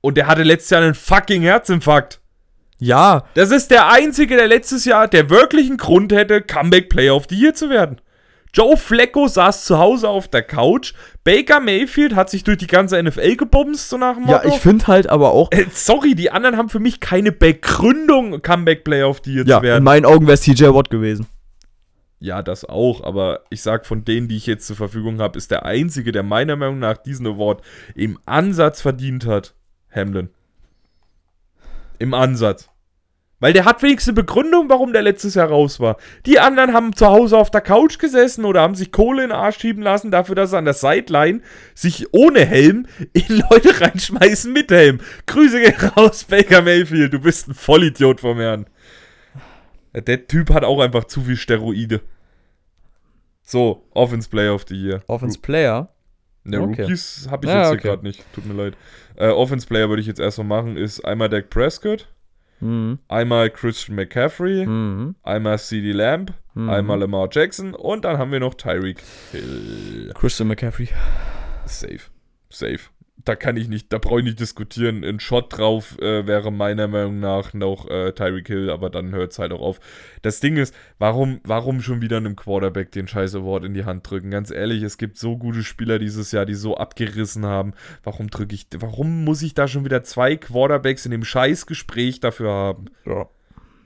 [0.00, 2.20] Und der hatte letztes Jahr einen fucking Herzinfarkt.
[2.78, 7.14] Ja, Das ist der einzige, der letztes Jahr, der wirklich einen Grund hätte, Comeback Player
[7.16, 8.00] of the Year zu werden.
[8.52, 10.94] Joe Flacco saß zu Hause auf der Couch.
[11.24, 14.48] Baker Mayfield hat sich durch die ganze NFL gebumst, so nach dem ja, Motto.
[14.48, 18.84] ich finde halt aber auch, Äh, sorry, die anderen haben für mich keine Begründung, Comeback
[18.84, 19.84] Player of the Year ja, zu in werden.
[19.84, 21.26] meinen Augen wäre es TJ Watt gewesen.
[22.18, 25.50] Ja, das auch, aber ich sag, von denen, die ich jetzt zur Verfügung habe, ist
[25.50, 27.60] der einzige, der meiner Meinung nach diesen Award
[27.94, 29.54] im Ansatz verdient hat,
[29.94, 30.30] Hamlin.
[31.98, 32.68] Im Ansatz.
[33.38, 35.98] Weil der hat wenigstens eine Begründung, warum der letztes Jahr raus war.
[36.24, 39.36] Die anderen haben zu Hause auf der Couch gesessen oder haben sich Kohle in den
[39.36, 41.42] Arsch schieben lassen, dafür, dass sie an der Sideline
[41.74, 45.00] sich ohne Helm in Leute reinschmeißen mit Helm.
[45.26, 48.66] Grüße gehen raus, Baker Mayfield, du bist ein Vollidiot vom Herrn.
[49.92, 52.00] Der Typ hat auch einfach zu viel Steroide.
[53.42, 55.02] So, Offense Player of the Year.
[55.06, 55.90] Offense Player.
[56.48, 56.82] Ne, Okay.
[56.82, 57.80] Rookies habe ich Ja, jetzt okay.
[57.82, 58.24] hier gerade nicht.
[58.34, 58.74] Tut mir leid.
[59.16, 62.08] Äh, Offense Player würde ich jetzt erstmal machen, ist einmal Dak Prescott,
[62.60, 62.98] Mhm.
[63.08, 65.14] einmal Christian McCaffrey, Mhm.
[65.22, 66.70] einmal CD Lamb, Mhm.
[66.70, 70.12] einmal Lamar Jackson und dann haben wir noch Tyreek Hill.
[70.14, 70.88] Christian McCaffrey.
[71.66, 72.00] Safe.
[72.50, 72.78] Safe.
[73.24, 75.02] Da kann ich nicht, da brauche ich nicht diskutieren.
[75.02, 79.32] Ein Shot drauf äh, wäre meiner Meinung nach noch äh, Tyreek Hill, aber dann hört
[79.32, 79.80] es halt auch auf.
[80.22, 84.08] Das Ding ist, warum, warum schon wieder einem Quarterback den scheiß Award in die Hand
[84.08, 84.30] drücken?
[84.30, 87.72] Ganz ehrlich, es gibt so gute Spieler dieses Jahr, die so abgerissen haben.
[88.04, 92.20] Warum drücke ich, warum muss ich da schon wieder zwei Quarterbacks in dem scheiß Gespräch
[92.20, 92.86] dafür haben?
[93.04, 93.28] Ja.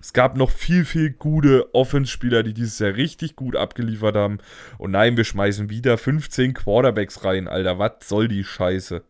[0.02, 4.38] Es gab noch viel, viel gute Offense-Spieler, die dieses Jahr richtig gut abgeliefert haben.
[4.78, 7.78] Und nein, wir schmeißen wieder 15 Quarterbacks rein, Alter.
[7.78, 9.02] Was soll die Scheiße?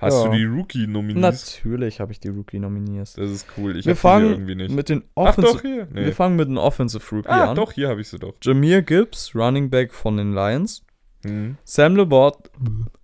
[0.00, 0.30] Hast Ja.
[0.30, 1.18] du die Rookie nominiert?
[1.20, 3.08] Natürlich habe ich die Rookie nominiert.
[3.18, 3.76] Das ist cool.
[3.76, 4.70] Ich wir fangen irgendwie nicht.
[4.72, 5.88] mit den Ach Offensive doch, hier.
[5.92, 6.04] Nee.
[6.06, 7.56] Wir fangen mit den Offensive Rookie Ah, an.
[7.56, 8.34] doch, hier habe ich sie doch.
[8.42, 10.84] Jameer Gibbs, Running Back von den Lions.
[11.24, 11.56] Hm.
[11.64, 12.48] Sam Labort,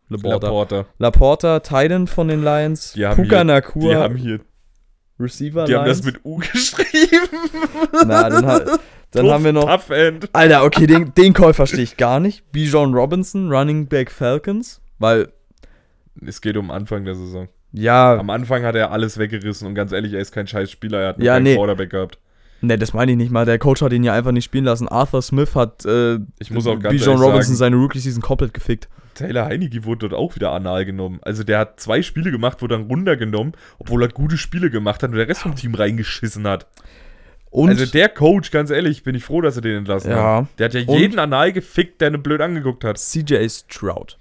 [0.09, 0.47] Laporta.
[0.47, 0.87] Laporta.
[0.99, 2.93] Laporta, Titan von den Lions.
[2.93, 4.41] Die haben Puka hier- Nakua, Die haben hier,
[5.19, 5.99] Receiver die haben Lions.
[5.99, 7.29] das mit U geschrieben.
[8.07, 8.61] Na, dann, ha
[9.11, 9.65] dann haben wir noch.
[9.69, 10.29] Tough End.
[10.33, 12.51] Alter, okay, den, den Call verstehe ich gar nicht.
[12.53, 14.81] Bijan Robinson, Running Back Falcons.
[15.01, 15.33] Weil,
[16.27, 17.49] Es geht um Anfang der Saison.
[17.73, 21.01] ja, Am Anfang hat er alles weggerissen und ganz ehrlich, er ist kein scheiß Spieler,
[21.01, 21.55] er hat nur Ja, keinen nee.
[21.57, 22.19] Quarterback gehabt.
[22.61, 23.45] ne, das meine ich nicht mal.
[23.45, 24.89] Der Coach hat ihn ja einfach nicht spielen lassen.
[24.89, 28.89] Arthur Smith hat äh, Ich muss auch ganz Bijan Robinson sagen, seine Rookie-Season komplett gefickt.
[29.15, 31.21] Taylor Heineke wurde dort auch wieder anal genommen.
[31.23, 35.11] Also der hat zwei Spiele gemacht, wurde dann runtergenommen, obwohl er gute Spiele gemacht hat
[35.11, 36.67] und der Rest vom Team reingeschissen hat.
[37.51, 40.39] Und also der Coach, ganz ehrlich, bin ich froh, dass er den entlassen Ja.
[40.39, 40.47] hat.
[40.59, 42.99] Der hat ja Und- jeden anal gefickt, der ihn blöd angeguckt hat.
[42.99, 44.19] CJ Stroud.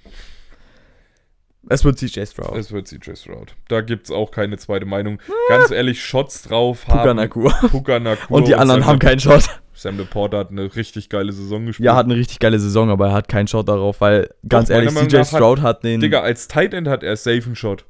[1.70, 2.58] Es wird CJ Stroud.
[2.58, 3.56] Es wird CJ Stroud.
[3.70, 5.20] Da gibt es auch keine zweite Meinung.
[5.50, 7.16] Ganz ehrlich, Shots drauf haben.
[7.16, 7.52] Nakua.
[7.70, 9.46] Puka Nakua Und die anderen Sam haben keinen Shot.
[9.74, 11.86] Sam Laporta hat eine richtig geile Saison gespielt.
[11.86, 14.84] Ja, hat eine richtig geile Saison, aber er hat keinen Shot darauf, weil, ganz meiner
[14.84, 16.00] ehrlich, CJ nach hat- Stroud hat den.
[16.02, 17.86] Digga, als Tight End hat er safe einen Shot.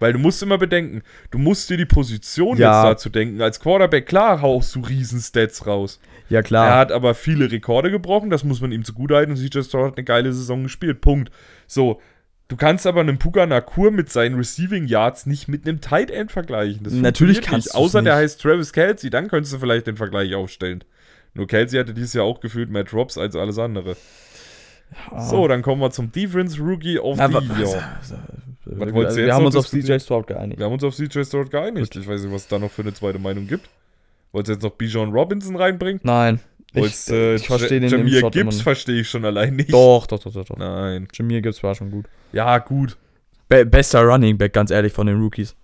[0.00, 2.82] Weil du musst immer bedenken, du musst dir die Position Ja.
[2.82, 3.40] jetzt dazu denken.
[3.40, 6.00] Als Quarterback, klar, haust du Riesenstats raus.
[6.28, 6.76] ja, Er klar.
[6.76, 10.04] hat aber viele Rekorde gebrochen, das muss man ihm zugutehalten und CJ Stroud hat eine
[10.04, 11.00] geile Saison gespielt.
[11.00, 11.30] Punkt.
[11.68, 12.00] So,
[12.52, 16.30] du kannst aber einen Puka Nakur mit seinen Receiving Yards nicht mit einem Tight End
[16.30, 16.84] vergleichen.
[16.84, 18.22] Das Natürlich kannst du's Außer der nicht.
[18.22, 20.84] heißt Travis Kelsey, dann könntest du vielleicht den Vergleich aufstellen.
[21.34, 23.96] Nur Kelsey hatte dieses Jahr auch gefühlt mehr Drops als alles andere.
[25.18, 27.82] So, dann kommen wir zum Defense Rookie of Na, the Year.
[28.66, 29.66] wir, wolltest du wir haben uns auf?
[29.66, 30.58] CJ Stroud geeinigt.
[30.58, 31.96] Wir haben uns auf CJ Stroud geeinigt.
[31.96, 33.70] Ich weiß nicht, was es da noch für eine zweite Meinung gibt.
[34.32, 36.00] Wolltest du jetzt noch Bijan Robinson reinbringen?
[36.04, 36.40] Nein.
[36.74, 38.62] Ich, Wolltest, äh, ich verstehe den immer Gibbs nicht.
[38.62, 39.72] verstehe ich schon allein nicht.
[39.72, 40.44] Doch, doch, doch, doch.
[40.44, 40.56] doch.
[40.56, 41.06] Nein.
[41.12, 42.06] Jameer Gibbs war schon gut.
[42.32, 42.96] Ja, gut.
[43.48, 45.54] Be bester Running Back, ganz ehrlich, von den Rookies.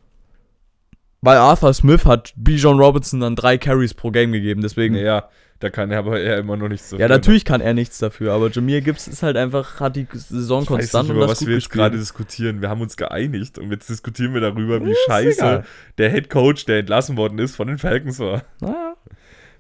[1.23, 4.95] Weil Arthur Smith hat Bijan Robinson dann drei Carries pro Game gegeben, deswegen.
[4.95, 5.29] Naja,
[5.61, 7.01] da kann er aber eher immer noch nichts dafür.
[7.01, 10.63] Ja, natürlich kann er nichts dafür, aber Jameer Gibbs ist halt einfach, hat die Saison
[10.63, 11.81] Ich weiß konstant nicht, und über das was wir jetzt gespielt.
[11.81, 12.61] gerade diskutieren.
[12.61, 15.65] Wir haben uns geeinigt und jetzt diskutieren wir darüber, wie scheiße egal.
[15.97, 18.43] der Head Coach, der entlassen worden ist, von den Falcons war.
[18.61, 18.95] Naja.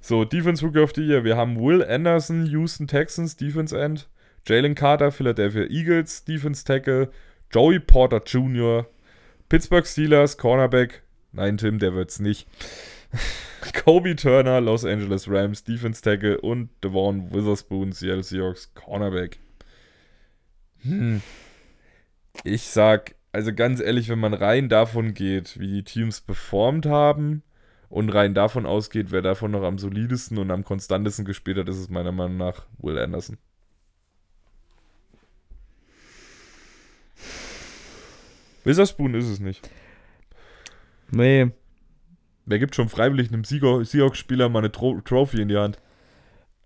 [0.00, 1.24] So, Defense Rookie of the Year.
[1.24, 4.08] Wir haben Will Anderson, Houston Texans, Defense End.
[4.46, 7.10] Jalen Carter, Philadelphia Eagles, Defense Tackle.
[7.50, 8.86] Joey Porter Jr.,
[9.48, 11.02] Pittsburgh Steelers, Cornerback.
[11.32, 12.46] Nein, Tim, der wird's nicht.
[13.84, 19.38] Kobe Turner, Los Angeles Rams, Defense Tackle und Devon Witherspoon, Seattle Seahawks, Cornerback.
[20.82, 21.22] Hm.
[22.44, 27.42] Ich sag, also ganz ehrlich, wenn man rein davon geht, wie die Teams performt haben
[27.88, 31.78] und rein davon ausgeht, wer davon noch am solidesten und am konstantesten gespielt hat, ist
[31.78, 33.38] es meiner Meinung nach Will Anderson.
[38.64, 39.68] Witherspoon ist es nicht.
[41.10, 41.50] Nee.
[42.46, 45.78] Wer gibt schon freiwillig einem Seahawks-Spieler mal eine Tro Trophy in die Hand?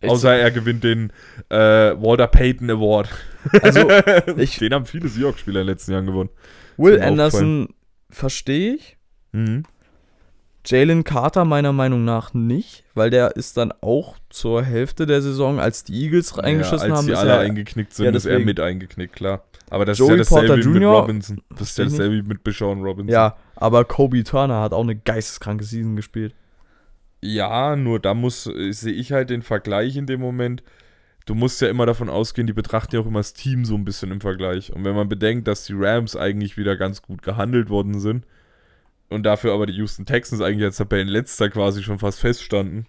[0.00, 1.12] Ich- Außer er gewinnt den
[1.48, 3.08] äh, Walter Payton Award.
[3.62, 3.88] Also,
[4.36, 6.30] ich- den haben viele Seahawks-Spieler in den letzten Jahren gewonnen.
[6.76, 7.68] Will Anderson
[8.10, 8.96] verstehe ich.
[9.32, 9.64] Mhm.
[10.64, 15.58] Jalen Carter meiner Meinung nach nicht, weil der ist dann auch zur Hälfte der Saison,
[15.58, 18.26] als die Eagles reingeschissen ja, als haben, die ist alle er, eingeknickt sind, Ja, ist
[18.26, 19.44] er mit eingeknickt, klar.
[19.70, 20.88] Aber das Joey ist ja dasselbe Porter wie mit.
[20.88, 21.42] Robinson.
[21.50, 23.12] Das ist ja dasselbe wie mit Deshaun Robinson.
[23.12, 26.34] ja, aber Kobe Turner hat auch eine geisteskranke Season gespielt.
[27.20, 30.62] Ja, nur da muss, äh, sehe ich halt den Vergleich in dem Moment.
[31.26, 33.84] Du musst ja immer davon ausgehen, die betrachten ja auch immer das Team so ein
[33.84, 34.72] bisschen im Vergleich.
[34.72, 38.26] Und wenn man bedenkt, dass die Rams eigentlich wieder ganz gut gehandelt worden sind
[39.12, 42.86] und dafür aber die Houston Texans eigentlich als Tabellenletzter quasi schon fast feststanden,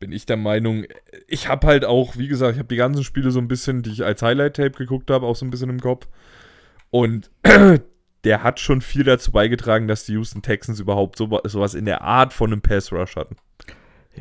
[0.00, 0.84] bin ich der Meinung,
[1.28, 3.90] ich habe halt auch, wie gesagt, ich habe die ganzen Spiele so ein bisschen, die
[3.90, 6.08] ich als Highlight-Tape geguckt habe, auch so ein bisschen im Kopf.
[6.88, 7.30] Und
[8.24, 12.00] der hat schon viel dazu beigetragen, dass die Houston Texans überhaupt so, sowas in der
[12.00, 13.36] Art von einem Pass-Rush hatten.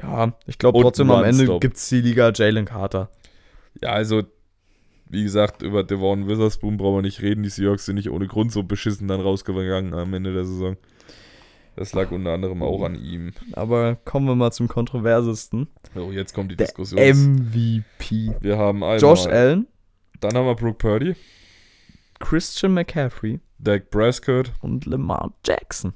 [0.02, 3.10] Ja, ich glaube trotzdem am Ende gibt es die Liga Jalen Carter.
[3.82, 4.24] Ja, also,
[5.08, 7.43] wie gesagt, über Devon Witherspoon brauchen wir nicht reden.
[7.43, 10.78] Die Seahawks sind nicht ohne Grund so beschissen dann rausgegangen am Ende der Saison.
[11.80, 13.32] Das lag unter anderem auch an ihm.
[13.53, 15.69] Aber kommen wir mal zum kontroversesten.
[15.95, 16.99] Oh, jetzt kommt die Der Diskussion.
[16.99, 18.34] MVP.
[18.41, 19.65] Wir haben einmal, Josh Allen,
[20.19, 21.15] dann haben wir Brooke Purdy,
[22.19, 24.51] Christian McCaffrey, Dak Prescott.
[24.59, 25.93] Und Lamar Jackson.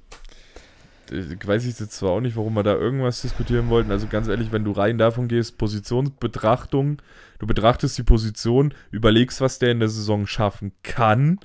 [1.11, 3.91] Ich weiß ich jetzt zwar auch nicht, warum wir da irgendwas diskutieren wollten.
[3.91, 7.01] Also ganz ehrlich, wenn du rein davon gehst, Positionsbetrachtung,
[7.39, 11.41] du betrachtest die Position, überlegst, was der in der Saison schaffen kann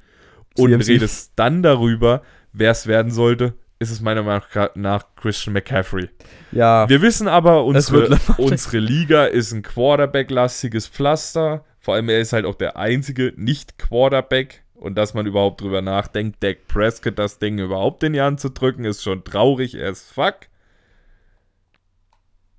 [0.57, 2.23] und redest dann darüber,
[2.53, 6.09] wer es werden sollte, ist es meiner Meinung nach Christian McCaffrey.
[6.51, 11.65] Ja, Wir wissen aber, unsere, unsere Liga ist ein Quarterback-lastiges Pflaster.
[11.79, 14.65] Vor allem, er ist halt auch der einzige Nicht-Quarterback.
[14.75, 18.51] Und dass man überhaupt drüber nachdenkt, Dak Prescott das Ding überhaupt in die Hand zu
[18.51, 20.37] drücken, ist schon traurig as fuck.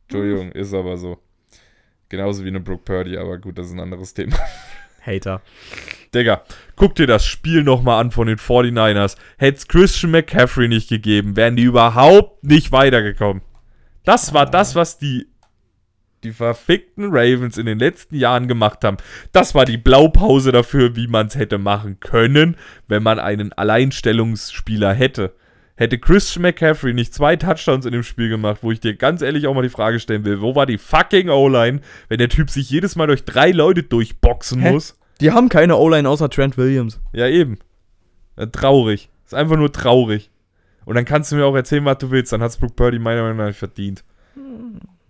[0.08, 1.18] Entschuldigung, ist aber so.
[2.10, 4.36] Genauso wie eine Brooke Purdy, aber gut, das ist ein anderes Thema.
[5.06, 5.42] Hater.
[6.14, 6.44] Digga,
[6.76, 9.16] guck dir das Spiel nochmal an von den 49ers.
[9.38, 13.44] Hätte es Christian McCaffrey nicht gegeben, wären die überhaupt nicht weitergekommen.
[14.04, 15.28] Das war das, was die,
[16.24, 18.98] die verfickten Ravens in den letzten Jahren gemacht haben.
[19.32, 22.56] Das war die Blaupause dafür, wie man es hätte machen können,
[22.88, 25.36] wenn man einen Alleinstellungsspieler hätte.
[25.76, 29.48] Hätte Christian McCaffrey nicht zwei Touchdowns in dem Spiel gemacht, wo ich dir ganz ehrlich
[29.48, 31.80] auch mal die Frage stellen will, wo war die fucking O-Line,
[32.10, 34.72] wenn der Typ sich jedes Mal durch drei Leute durchboxen Hä?
[34.72, 34.99] muss?
[35.22, 37.00] Die haben keine O-Line außer Trent Williams.
[37.14, 37.60] Ja, eben.
[38.38, 39.10] Ja, traurig.
[39.26, 40.32] Ist einfach nur traurig.
[40.86, 42.32] Und dann kannst du mir auch erzählen, was du willst.
[42.32, 44.04] Dann hat's Brooke Purdy meiner Meinung nach nicht verdient.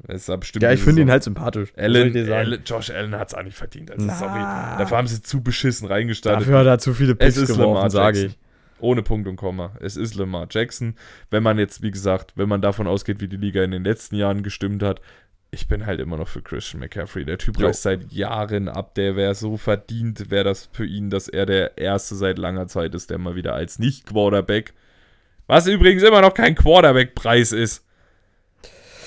[0.04, 1.72] Das ist ja bestimmt Ja, ich finde ihn halt sympathisch.
[1.78, 2.48] Allen, ich dir sagen?
[2.48, 3.92] Allen, Josh Allen hat's auch nicht verdient.
[3.92, 4.16] Also, Na.
[4.16, 4.40] sorry.
[4.80, 6.42] Dafür haben sie zu beschissen reingestartet.
[6.42, 8.38] Dafür hat er zu viele es Picks ist geworfen, sage ich.
[8.82, 9.74] Ohne Punkt und Komma.
[9.82, 10.96] Es ist Lamar Jackson.
[11.30, 14.16] Wenn man jetzt, wie gesagt, wenn man davon ausgeht, wie die Liga in den letzten
[14.16, 15.02] Jahren gestimmt hat,
[15.52, 17.26] ich bin halt immer noch für Christian McCaffrey.
[17.26, 18.94] Der Typ reißt seit Jahren ab.
[18.96, 22.94] Der wäre so verdient, wäre das für ihn, dass er der Erste seit langer Zeit
[22.94, 24.74] ist, der mal wieder als Nicht-Quarterback,
[25.48, 27.84] was übrigens immer noch kein Quarterback-Preis ist.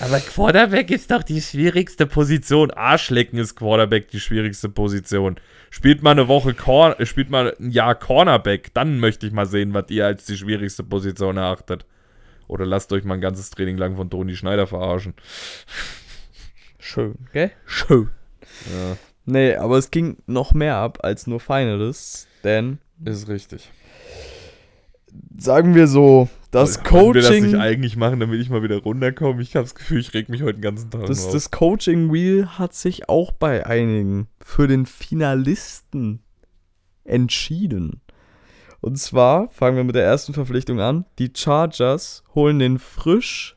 [0.00, 2.72] Aber Quarterback ist doch die schwierigste Position.
[2.72, 5.36] Arschlecken ist Quarterback die schwierigste Position.
[5.70, 9.46] Spielt mal eine Woche Cor äh, spielt mal ein Jahr Cornerback, dann möchte ich mal
[9.46, 11.86] sehen, was ihr als die schwierigste Position erachtet.
[12.48, 15.14] Oder lasst euch mal ein ganzes Training lang von Toni Schneider verarschen.
[16.84, 17.52] Schön, gell?
[17.64, 18.08] Schön.
[18.66, 23.70] Ja, Nee, aber es ging noch mehr ab als nur Finalists, denn ist richtig.
[25.38, 28.78] sagen wir so, das Wollten wir das nicht Coaching, eigentlich machen, damit ich mal wieder
[28.78, 29.40] runterkomme?
[29.42, 32.46] Ich habe das Gefühl, ich reg mich heute den ganzen Tag das, das Coaching Wheel
[32.58, 36.18] hat sich auch bei einigen für den Finalisten
[37.04, 38.00] entschieden.
[38.80, 41.04] Und zwar fangen wir mit der ersten Verpflichtung an.
[41.20, 43.56] Die Chargers holen den frisch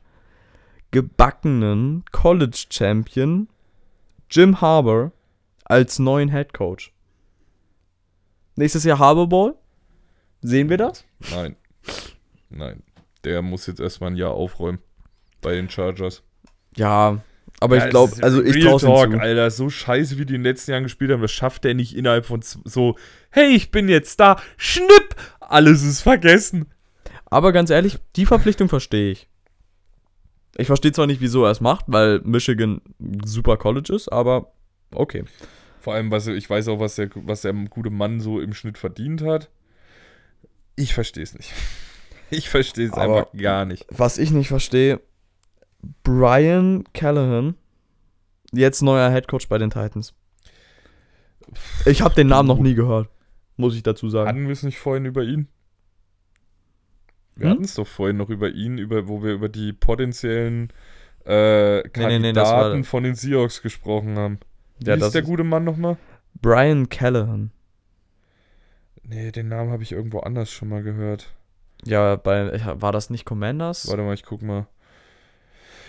[0.95, 3.49] gebackenen College Champion
[4.31, 5.11] Jim Harbour
[5.65, 6.93] als neuen Head Coach.
[8.55, 9.55] Nächstes Jahr Harbour Ball.
[10.41, 11.03] Sehen wir das?
[11.31, 11.57] Nein.
[12.49, 12.81] Nein.
[13.25, 14.79] Der muss jetzt erstmal ein Jahr aufräumen.
[15.41, 16.23] Bei den Chargers.
[16.77, 17.21] Ja,
[17.59, 19.19] aber Ja, ich glaube, also ich traue Talk, ihm zu.
[19.19, 21.93] Alter, so scheiße, wie die in den letzten Jahren gespielt haben, das schafft er nicht
[21.93, 22.95] innerhalb von so,
[23.31, 26.67] hey, ich bin jetzt da, schnipp, alles ist vergessen.
[27.25, 29.27] Aber ganz ehrlich, die Verpflichtung verstehe ich.
[30.57, 34.53] Ich verstehe zwar nicht, wieso er es macht, weil Michigan ein super College ist, aber
[34.91, 35.25] okay.
[35.79, 38.77] Vor allem, was, ich weiß auch, was der, was der gute Mann so im Schnitt
[38.77, 39.49] verdient hat.
[40.75, 41.51] Ich verstehe es nicht.
[42.31, 43.85] Ich verstehe es einfach gar nicht.
[43.89, 44.99] Was ich nicht verstehe,
[46.03, 47.53] Brian Callahan,
[48.51, 50.15] jetzt neuer Head Coach bei den Titans.
[51.85, 53.09] Ich habe den Namen noch nie gehört,
[53.57, 54.27] muss ich dazu sagen.
[54.27, 55.47] Hatten wir es nicht vorhin über ihn?
[57.35, 57.51] Wir Hm?
[57.51, 60.71] hatten es doch vorhin noch über ihn, über, wo wir über die potenziellen
[61.25, 64.39] äh, Kandidaten nee, nee, war- von den Seahawks gesprochen haben.
[64.79, 65.97] Wie Ja, ist das der ist- gute Mann nochmal?
[66.41, 67.51] Brian Callahan.
[69.03, 71.33] Nee, den Namen habe ich irgendwo anders schon mal gehört.
[71.83, 73.87] Ja, bei, war das nicht Commanders?
[73.87, 74.67] Warte mal, ich guck mal.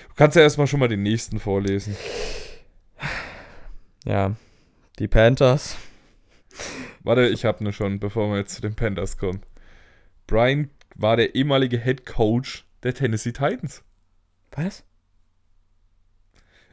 [0.08, 1.96] Du kannst ja erstmal schon mal den nächsten vorlesen.
[4.04, 4.36] Ja,
[5.00, 5.76] die Panthers.
[7.02, 9.40] Warte, ich habe ne schon, bevor wir jetzt zu den Panthers kommen.
[10.28, 13.82] Brian war der ehemalige Head Coach der Tennessee Titans.
[14.52, 14.84] Was?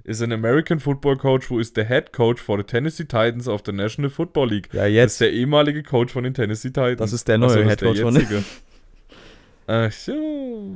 [0.05, 3.61] Is an American Football Coach who is the head coach for the Tennessee Titans of
[3.65, 4.69] the National Football League.
[4.73, 5.21] Ja, Das ist jetzt.
[5.21, 6.97] der ehemalige Coach von den Tennessee Titans.
[6.97, 8.45] Das ist der neue ist der Head Coach von den.
[9.67, 10.71] Ach so.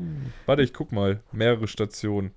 [0.45, 1.19] Warte, ich guck mal.
[1.33, 2.31] Mehrere Stationen.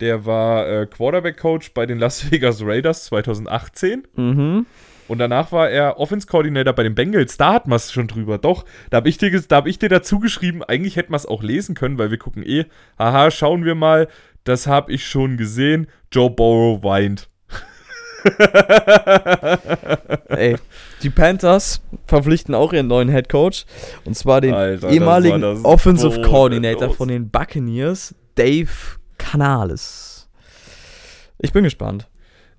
[0.00, 4.08] Der war äh, Quarterback-Coach bei den Las Vegas Raiders 2018.
[4.16, 4.66] Mhm.
[5.12, 7.36] Und danach war er Offense-Coordinator bei den Bengals.
[7.36, 8.38] Da hat man es schon drüber.
[8.38, 11.26] Doch, da habe ich, dir da hab ich dir dazu geschrieben, eigentlich hätte man es
[11.26, 12.64] auch lesen können, weil wir gucken eh.
[12.98, 14.08] Haha, schauen wir mal.
[14.44, 15.86] Das habe ich schon gesehen.
[16.10, 17.28] Joe Burrow weint.
[20.28, 20.56] Ey,
[21.02, 23.66] die Panthers verpflichten auch ihren neuen Head Coach.
[24.06, 26.22] Und zwar den Alter, das ehemaligen war das Offensive.
[26.22, 28.70] Coordinator von den Buccaneers, Dave
[29.18, 30.30] Canales.
[31.36, 32.08] Ich bin gespannt.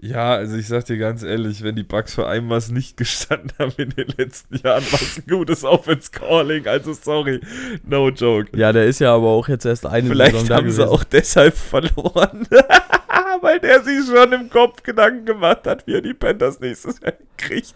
[0.04, 3.54] Ja, also ich sag dir ganz ehrlich, wenn die Bucks für ein was nicht gestanden
[3.58, 6.68] haben in den letzten Jahren, war es ein gutes Offense Calling.
[6.68, 7.40] Also sorry,
[7.88, 8.50] no joke.
[8.54, 11.56] Ja, der ist ja aber auch jetzt erst eine Vielleicht Saison haben sie auch deshalb
[11.56, 12.46] verloren,
[13.42, 17.14] weil der sich schon im Kopf Gedanken gemacht hat, wie er die Panthers nächstes Jahr
[17.38, 17.74] kriegt.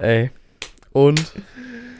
[0.00, 0.32] Ey.
[0.90, 1.32] Und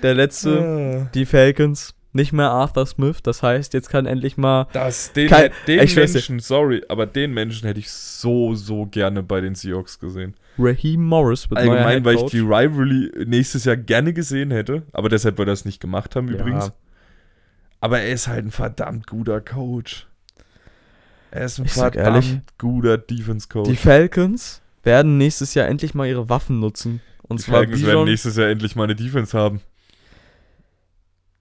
[0.03, 3.19] der letzte, die Falcons, nicht mehr Arthur Smith.
[3.23, 4.67] Das heißt, jetzt kann endlich mal.
[4.73, 5.95] Das, den, Kein- den ich.
[5.97, 10.35] Menschen, sorry, aber den Menschen hätte ich so, so gerne bei den Seahawks gesehen.
[10.59, 15.39] Raheem Morris wird Allgemein, weil ich die Rivalry nächstes Jahr gerne gesehen hätte, aber deshalb,
[15.39, 16.67] weil wir das nicht gemacht haben übrigens.
[16.67, 16.73] Ja.
[17.81, 20.07] Aber er ist halt ein verdammt guter Coach.
[21.31, 23.71] Er ist ein Ich verdammt ehrlich, guter Defense-Coach.
[23.71, 27.01] Die Falcons werden nächstes Jahr endlich mal ihre Waffen nutzen.
[27.23, 29.61] Und Die zwar Falcons werden Bijan, nächstes Jahr endlich mal eine Defense haben.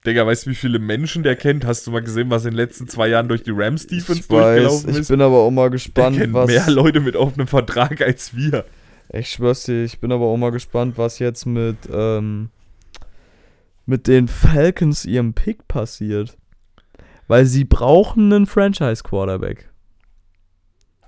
[0.06, 1.66] Digga, weißt du, wie viele Menschen der kennt?
[1.66, 4.30] Hast du mal gesehen, was in den letzten zwei Jahren durch die Rams Defense ich
[4.30, 5.08] weiß, durchgelaufen ich ist?
[5.10, 6.48] bin aber auch mal Der gespannt, kennt was.
[6.48, 8.66] mehr Leute mit offenem Vertrag als wir.
[9.12, 12.50] Ich schwör's dir, ich bin aber auch mal gespannt, was jetzt mit, ähm,
[13.86, 16.38] mit den Falcons ihrem Pick passiert.
[17.28, 19.70] Weil sie brauchen einen Franchise-Quarterback.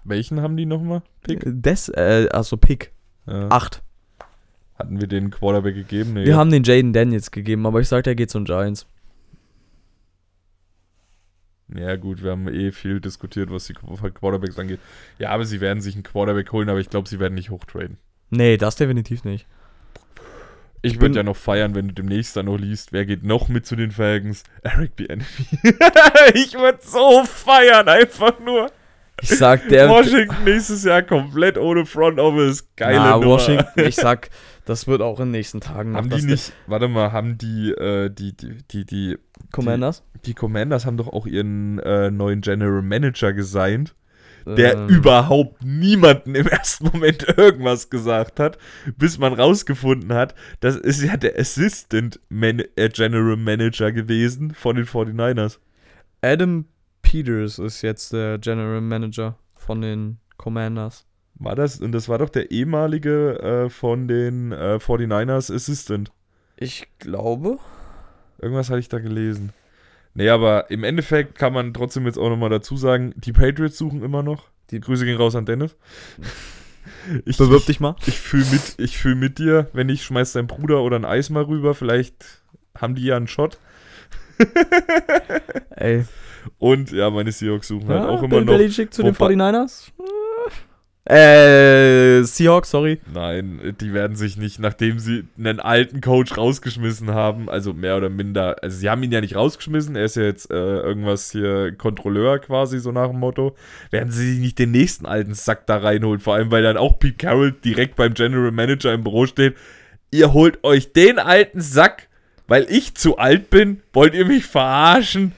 [0.03, 1.01] Welchen haben die nochmal?
[1.23, 1.41] Pick?
[1.45, 2.91] Des, äh, also Pick.
[3.27, 3.47] Ja.
[3.49, 3.81] 8.
[4.82, 6.13] Hatten wir den Quarterback gegeben?
[6.13, 8.88] Nee, Wir haben den Jaden Daniels gegeben, aber ich sag, der geht zu den Giants.
[11.73, 14.79] Ja, gut, wir haben eh viel diskutiert, was die Quarterbacks angeht.
[15.19, 17.97] Ja, aber sie werden sich einen Quarterback holen, aber ich glaube, sie werden nicht hochtraden.
[18.32, 19.45] Nee, das definitiv nicht.
[20.82, 23.49] Ich bin- würde ja noch feiern, wenn du demnächst dann noch liest, wer geht noch
[23.49, 24.43] mit zu den Falcons?
[24.63, 25.05] Eric B.
[25.05, 25.25] Enemy.
[26.34, 28.71] ich würde so feiern, einfach nur.
[29.21, 29.88] Ich sag, der.
[29.88, 32.67] Washington nächstes Jahr komplett ohne Front Office.
[32.75, 33.27] Geile Na, Nummer.
[33.27, 34.32] Washington, ich sag,
[34.72, 35.95] das wird auch in den nächsten Tagen.
[35.97, 39.17] Haben die nicht, warte mal, haben die, äh, die, die, die, die,
[39.51, 40.01] Commanders?
[40.26, 43.93] die Commanders haben doch auch ihren äh, neuen General Manager gesigned,
[44.45, 48.57] der Ähm, überhaupt niemanden im ersten Moment irgendwas gesagt hat,
[48.97, 54.78] bis man rausgefunden hat, das ist ja der Assistant Man äh, General Manager gewesen von
[54.78, 55.59] den 49ers.
[56.22, 56.65] Adam
[57.01, 61.05] Peters ist jetzt der General Manager von den Commanders.
[61.43, 66.11] War das, und das war doch der ehemalige äh, von den äh, 49ers Assistant.
[66.55, 67.57] Ich glaube.
[68.39, 69.51] Irgendwas hatte ich da gelesen.
[70.13, 74.03] Nee, aber im Endeffekt kann man trotzdem jetzt auch nochmal dazu sagen, die Patriots suchen
[74.03, 74.49] immer noch.
[74.69, 75.75] Die Grüße gehen raus an Dennis.
[77.25, 77.95] Ich, Bewirb dich mal.
[78.07, 81.29] Ich fühle mit, ich fühl mit dir, wenn ich schmeiß deinen Bruder oder ein Eis
[81.29, 82.41] mal rüber, vielleicht
[82.75, 83.59] haben die ja einen Shot.
[85.75, 86.05] Ey.
[86.57, 88.53] Und ja, meine Seahawks suchen halt auch immer Bill noch.
[88.57, 89.91] Belichick zu den Wobei- 49ers?
[91.06, 92.99] Äh, Seahawks, sorry.
[93.12, 98.10] Nein, die werden sich nicht, nachdem sie einen alten Coach rausgeschmissen haben, also mehr oder
[98.10, 101.72] minder, also sie haben ihn ja nicht rausgeschmissen, er ist ja jetzt äh, irgendwas hier
[101.76, 103.56] Kontrolleur quasi, so nach dem Motto,
[103.89, 106.99] werden sie sich nicht den nächsten alten Sack da reinholen, vor allem weil dann auch
[106.99, 109.56] Pete Carroll direkt beim General Manager im Büro steht,
[110.12, 112.10] ihr holt euch den alten Sack,
[112.47, 115.34] weil ich zu alt bin, wollt ihr mich verarschen?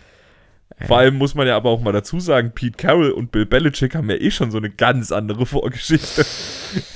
[0.85, 3.95] Vor allem muss man ja aber auch mal dazu sagen, Pete Carroll und Bill Belichick
[3.95, 6.25] haben ja eh schon so eine ganz andere Vorgeschichte.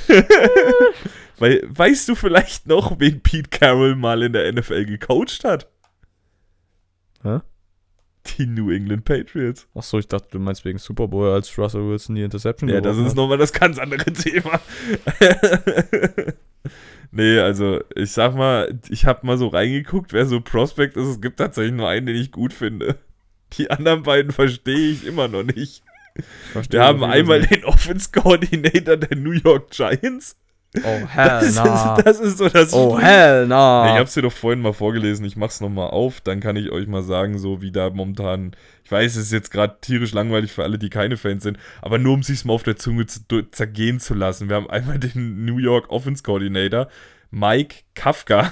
[1.37, 5.67] Weil, weißt du vielleicht noch, wen Pete Carroll mal in der NFL gecoacht hat?
[7.23, 7.39] Hä?
[8.25, 9.67] Die New England Patriots.
[9.73, 12.97] Achso, ich dachte, du meinst wegen Super Bowl, als Russell Wilson die Interception Ja, das
[12.97, 14.59] ist nochmal das ganz andere Thema.
[17.11, 21.07] nee, also ich sag mal, ich habe mal so reingeguckt, wer so Prospect ist.
[21.07, 22.97] Es gibt tatsächlich nur einen, den ich gut finde.
[23.53, 25.83] Die anderen beiden verstehe ich immer noch nicht.
[26.15, 30.35] Ich verstehe Wir haben einmal den Offense Coordinator der New York Giants.
[30.83, 31.95] Oh, hell Das, nah.
[31.95, 33.07] ist, das ist so das Oh, Schlimme.
[33.07, 33.93] hell nah.
[33.93, 36.87] Ich hab's dir doch vorhin mal vorgelesen, ich mach's nochmal auf, dann kann ich euch
[36.87, 38.51] mal sagen, so wie da momentan,
[38.83, 41.97] ich weiß, es ist jetzt gerade tierisch langweilig für alle, die keine Fans sind, aber
[41.99, 43.21] nur um sich's mal auf der Zunge zu,
[43.51, 44.49] zergehen zu lassen.
[44.49, 46.89] Wir haben einmal den New York Offense Coordinator,
[47.31, 48.51] Mike Kafka.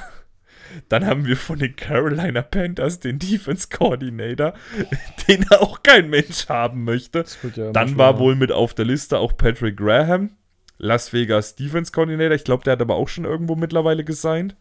[0.89, 4.53] Dann haben wir von den Carolina Panthers den Defense Coordinator,
[5.27, 7.25] den auch kein Mensch haben möchte.
[7.55, 10.31] Ja Dann war wohl mit auf der Liste auch Patrick Graham,
[10.77, 12.35] Las Vegas Defense Coordinator.
[12.35, 14.55] Ich glaube, der hat aber auch schon irgendwo mittlerweile gesigned.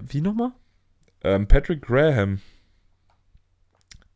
[0.00, 0.52] Wie nochmal?
[1.22, 2.40] Ähm, Patrick Graham.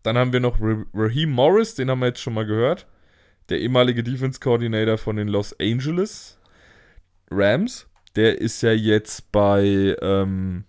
[0.02, 2.86] Dann haben wir noch Ra- Raheem Morris, den haben wir jetzt schon mal gehört.
[3.48, 6.38] Der ehemalige Defense Coordinator von den Los Angeles
[7.30, 7.86] Rams.
[8.16, 10.64] Der ist ja jetzt bei, ähm,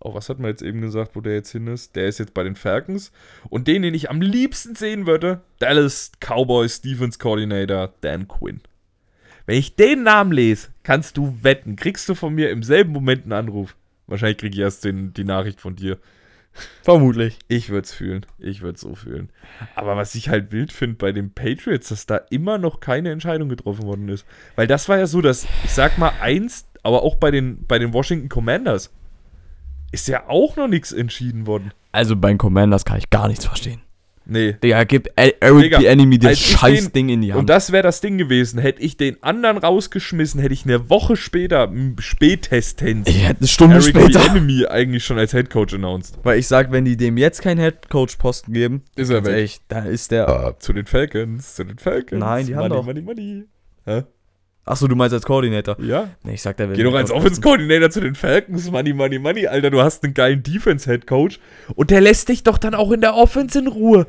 [0.00, 1.94] oh, was hat man jetzt eben gesagt, wo der jetzt hin ist?
[1.94, 3.12] Der ist jetzt bei den Falcons.
[3.48, 8.60] Und den, den ich am liebsten sehen würde, Dallas Cowboys Defense Coordinator Dan Quinn.
[9.46, 13.24] Wenn ich den Namen lese, kannst du wetten, kriegst du von mir im selben Moment
[13.24, 13.76] einen Anruf.
[14.06, 15.98] Wahrscheinlich kriege ich erst den, die Nachricht von dir.
[16.82, 17.38] Vermutlich.
[17.46, 18.26] Ich würde es fühlen.
[18.38, 19.30] Ich würde es so fühlen.
[19.74, 23.48] Aber was ich halt wild finde bei den Patriots, dass da immer noch keine Entscheidung
[23.48, 24.26] getroffen worden ist.
[24.56, 27.78] Weil das war ja so, dass, ich sag mal, eins, aber auch bei den, bei
[27.78, 28.90] den Washington Commanders
[29.92, 31.72] ist ja auch noch nichts entschieden worden.
[31.92, 33.80] Also bei den Commanders kann ich gar nichts verstehen.
[34.26, 34.52] Nee.
[34.62, 37.50] Digga, gib Eric Digga, the Enemy das scheiß den- Ding in die Und Hand.
[37.50, 38.60] das wäre das Ding gewesen.
[38.60, 41.68] Hätte ich den anderen rausgeschmissen, hätte ich eine Woche später,
[41.98, 44.20] spätestens, Ich hätte eine Stunde Eric später.
[44.20, 46.18] the Enemy eigentlich schon als Headcoach announced.
[46.22, 49.32] Weil ich sag, wenn die dem jetzt keinen Headcoach-Posten geben, Ist er weg.
[49.32, 50.54] ehrlich, dann ist der.
[50.60, 52.20] Zu den Falcons, zu den Falcons.
[52.20, 53.44] Nein, die haben money, doch- Money, money.
[53.86, 54.02] Hä?
[54.64, 55.76] Achso, du meinst als Koordinator.
[55.80, 56.10] Ja.
[56.22, 56.76] Nee, ich sag, der will.
[56.76, 59.70] Geh doch als Offense Coordinator zu den Falcons, Money, Money, Money, Alter.
[59.70, 61.40] Du hast einen geilen Defense Head Coach
[61.74, 64.06] und der lässt dich doch dann auch in der Offense in Ruhe.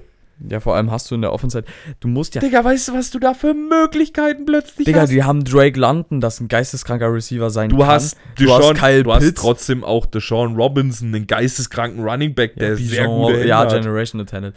[0.49, 1.63] Ja, vor allem hast du in der Offense.
[1.99, 2.41] Du musst ja.
[2.41, 5.11] Digga, weißt du, was du da für Möglichkeiten plötzlich Digga, hast?
[5.11, 7.87] die haben Drake London, das ein geisteskranker Receiver sein Du kann.
[7.87, 9.41] hast, du Deshaun, hast Kyle du hast Pitts.
[9.41, 13.69] trotzdem auch Deshaun Robinson, einen geisteskranken Running Back, der sehr gute Hände Ja, hat.
[13.73, 14.55] Generational Talent.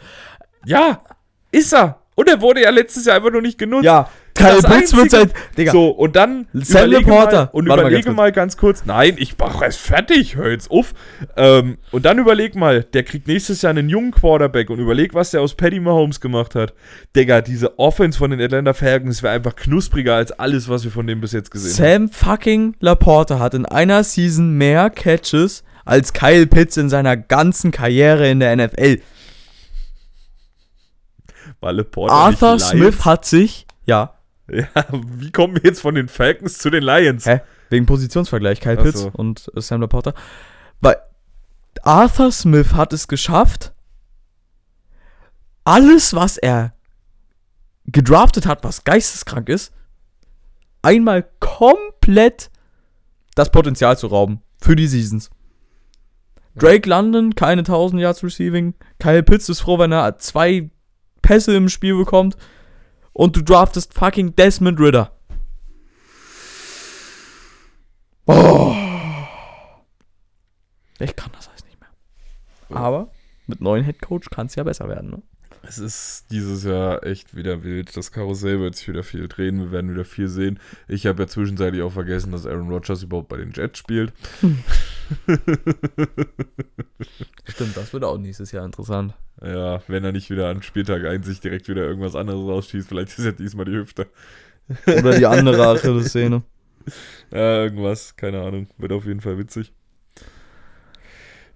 [0.65, 1.03] Ja,
[1.51, 1.99] ist er.
[2.15, 3.85] Und er wurde ja letztes Jahr einfach nur nicht genutzt.
[3.85, 5.33] Ja, Kyle Pitts wird seit.
[5.57, 7.45] Digga, So, und dann Sam Laporta.
[7.45, 8.85] mal, und Warte mal überlege ganz mal, ganz kurz.
[8.85, 10.93] Nein, ich mach erst fertig, hör jetzt auf.
[11.37, 15.31] Ähm, und dann überleg mal, der kriegt nächstes Jahr einen jungen Quarterback und überleg, was
[15.31, 16.73] der aus Patty Mahomes gemacht hat.
[17.15, 21.07] Digga, diese Offense von den Atlanta Falcons wäre einfach knuspriger als alles, was wir von
[21.07, 22.07] dem bis jetzt gesehen haben.
[22.07, 27.71] Sam fucking Laporta hat in einer Season mehr Catches als Kyle Pitts in seiner ganzen
[27.71, 28.99] Karriere in der NFL.
[32.09, 33.65] Arthur Smith hat sich.
[33.85, 34.14] Ja.
[34.51, 37.25] Ja, wie kommen wir jetzt von den Falcons zu den Lions?
[37.25, 37.41] Hä?
[37.69, 39.11] Wegen Positionsvergleich, Kyle Pitts so.
[39.11, 40.13] und äh, Sam Laporta.
[40.81, 40.97] Weil
[41.81, 43.73] Arthur Smith hat es geschafft,
[45.63, 46.73] alles, was er
[47.85, 49.73] gedraftet hat, was geisteskrank ist,
[50.81, 52.51] einmal komplett
[53.35, 55.29] das Potenzial zu rauben für die Seasons.
[56.55, 58.75] Drake London, keine 1000 Yards Receiving.
[58.99, 60.69] Kyle Pitts ist froh, wenn er zwei
[61.21, 62.37] Pässe im Spiel bekommt.
[63.15, 65.09] Und du draftest fucking Desmond Ritter.
[68.25, 68.75] Oh.
[70.99, 71.87] Ich kann das alles nicht mehr.
[72.77, 73.09] Aber
[73.47, 75.21] mit neuen Headcoach kann es ja besser werden, ne?
[75.61, 77.95] Es ist dieses Jahr echt wieder wild.
[77.95, 79.59] Das Karussell wird sich wieder viel drehen.
[79.59, 80.59] Wir werden wieder viel sehen.
[80.89, 84.11] Ich habe ja zwischenzeitlich auch vergessen, dass Aaron Rodgers überhaupt bei den Jets spielt.
[87.45, 89.13] Stimmt, das wird auch nächstes Jahr interessant.
[89.41, 92.87] Ja, wenn er nicht wieder an Spieltag 1 sich direkt wieder irgendwas anderes rausschießt.
[92.87, 94.07] Vielleicht ist ja diesmal die Hüfte.
[94.87, 96.43] Oder die andere Achillessehne.
[97.31, 98.15] Ja, irgendwas.
[98.15, 98.67] Keine Ahnung.
[98.77, 99.73] Wird auf jeden Fall witzig.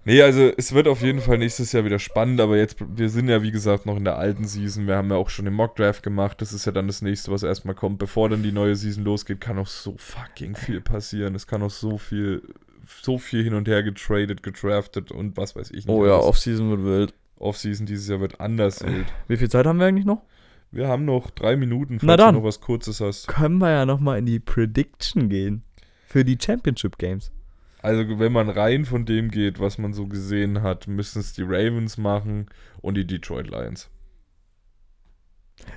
[0.04, 3.28] Nee, also es wird auf jeden Fall nächstes Jahr wieder spannend, aber jetzt, wir sind
[3.28, 4.86] ja wie gesagt noch in der alten Season.
[4.86, 6.40] Wir haben ja auch schon den Mock Draft gemacht.
[6.40, 7.98] Das ist ja dann das nächste, was erstmal kommt.
[7.98, 11.34] Bevor dann die neue Season losgeht, kann noch so fucking viel passieren.
[11.34, 12.42] Es kann noch so viel,
[13.02, 15.88] so viel hin und her getradet, gedraftet und was weiß ich nicht.
[15.88, 16.16] Oh ja.
[16.16, 17.14] Offseason wird wild.
[17.40, 19.06] Offseason dieses Jahr wird anders wild.
[19.28, 20.22] Wie viel Zeit haben wir eigentlich noch?
[20.70, 22.34] Wir haben noch drei Minuten, Na falls dann.
[22.34, 23.26] du noch was Kurzes hast.
[23.26, 25.64] Können wir ja nochmal in die Prediction gehen.
[26.06, 27.32] Für die Championship Games.
[27.82, 31.42] Also, wenn man rein von dem geht, was man so gesehen hat, müssen es die
[31.42, 32.46] Ravens machen
[32.82, 33.88] und die Detroit Lions.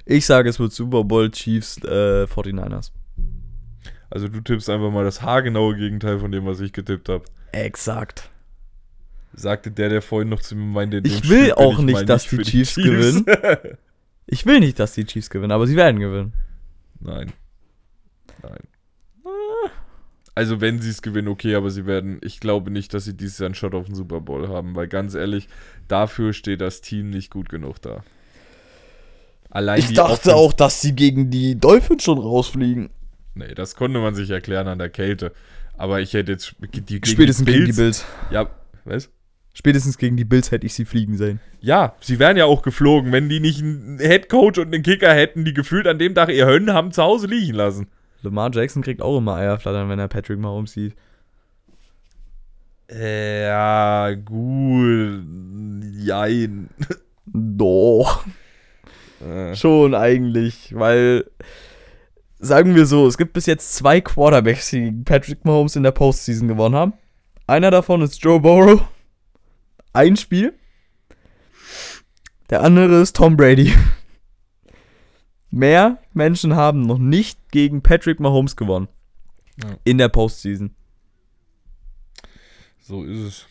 [0.05, 2.91] Ich sage, es wird Super Bowl Chiefs äh, 49ers.
[4.09, 7.23] Also, du tippst einfach mal das haargenaue Gegenteil von dem, was ich getippt habe.
[7.51, 8.29] Exakt.
[9.35, 12.07] Sagte der, der vorhin noch zu mir meinte, in Ich will Spiel auch ich nicht,
[12.09, 13.25] dass die für Chiefs gewinnen.
[14.25, 16.31] Ich will nicht, dass die Chiefs gewinnen, aber sie werden gewinnen.
[17.01, 17.33] Nein.
[18.41, 18.59] Nein.
[20.35, 23.37] Also, wenn sie es gewinnen, okay, aber sie werden, ich glaube nicht, dass sie dieses
[23.37, 25.47] Jahr einen Shot auf den Super Bowl haben, weil ganz ehrlich,
[25.89, 28.03] dafür steht das Team nicht gut genug da.
[29.49, 32.89] Allein Ich dachte Offense- auch, dass sie gegen die Dolphins schon rausfliegen.
[33.35, 35.33] Nee, das konnte man sich erklären an der Kälte.
[35.77, 38.05] Aber ich hätte jetzt die, gegen Spätestens die gegen die Bills- Bills.
[38.31, 38.49] Ja,
[38.85, 39.09] was?
[39.53, 41.39] Spätestens gegen die Bills hätte ich sie fliegen sehen.
[41.59, 45.45] Ja, sie wären ja auch geflogen, wenn die nicht einen Headcoach und einen Kicker hätten,
[45.45, 47.87] die gefühlt an dem Tag ihr Hönnen haben zu Hause liegen lassen.
[48.23, 50.95] Lamar Jackson kriegt auch immer Eierflattern, wenn er Patrick Mahomes sieht.
[52.89, 55.23] Äh, ja, gut.
[55.97, 56.69] Jein.
[57.25, 58.25] Doch.
[59.21, 61.25] Äh, Schon eigentlich, weil
[62.39, 66.47] sagen wir so, es gibt bis jetzt zwei Quarterbacks, die Patrick Mahomes in der Postseason
[66.47, 66.93] gewonnen haben.
[67.47, 68.81] Einer davon ist Joe Burrow.
[69.93, 70.53] Ein Spiel.
[72.49, 73.73] Der andere ist Tom Brady.
[75.49, 78.87] Mehr Menschen haben noch nicht gegen Patrick Mahomes gewonnen.
[79.63, 79.77] Ja.
[79.83, 80.73] In der Postseason.
[82.81, 83.45] so ist es.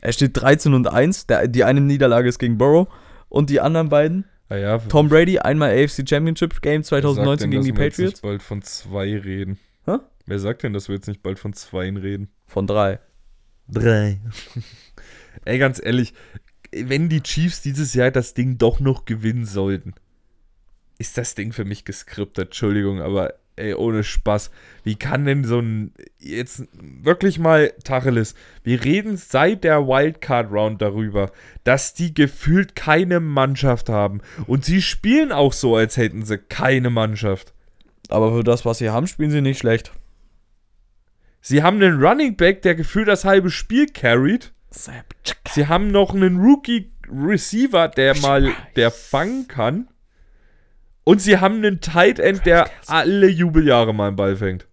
[0.00, 1.26] Er steht 13 und 1.
[1.26, 2.88] Der, die eine Niederlage ist gegen Burrow.
[3.28, 7.50] Und die anderen beiden, Ah ja, Tom Brady, einmal AFC Championship Game wer sagt 2019
[7.50, 8.12] denn, gegen die wir jetzt Patriots.
[8.14, 9.58] nicht bald von zwei reden?
[9.86, 9.96] Hä?
[10.26, 12.28] Wer sagt denn, dass wir jetzt nicht bald von zweien reden?
[12.46, 13.00] Von drei.
[13.68, 14.20] Drei.
[15.44, 16.14] ey, ganz ehrlich,
[16.72, 19.94] wenn die Chiefs dieses Jahr das Ding doch noch gewinnen sollten,
[20.98, 22.46] ist das Ding für mich geskriptet.
[22.46, 24.50] Entschuldigung, aber ey, ohne Spaß.
[24.82, 25.92] Wie kann denn so ein.
[26.18, 28.34] Jetzt wirklich mal Tacheles.
[28.62, 31.30] Wir reden seit der Wildcard-Round darüber,
[31.64, 34.20] dass die gefühlt keine Mannschaft haben.
[34.46, 37.52] Und sie spielen auch so, als hätten sie keine Mannschaft.
[38.08, 39.92] Aber für das, was sie haben, spielen sie nicht schlecht.
[41.40, 44.52] Sie haben einen Running Back, der gefühlt das halbe Spiel carried.
[45.52, 49.88] Sie haben noch einen Rookie Receiver, der mal der fangen kann.
[51.04, 54.66] Und sie haben einen Tight End, der alle Jubeljahre mal einen Ball fängt.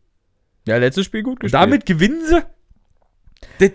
[0.68, 1.62] Ja, letztes Spiel gut Und gespielt.
[1.62, 2.41] damit gewinnen sie?
[3.60, 3.70] die,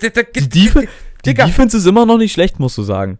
[0.48, 0.88] Defe die
[1.24, 1.46] Digga.
[1.46, 3.18] Defense ist immer noch nicht schlecht, musst du sagen.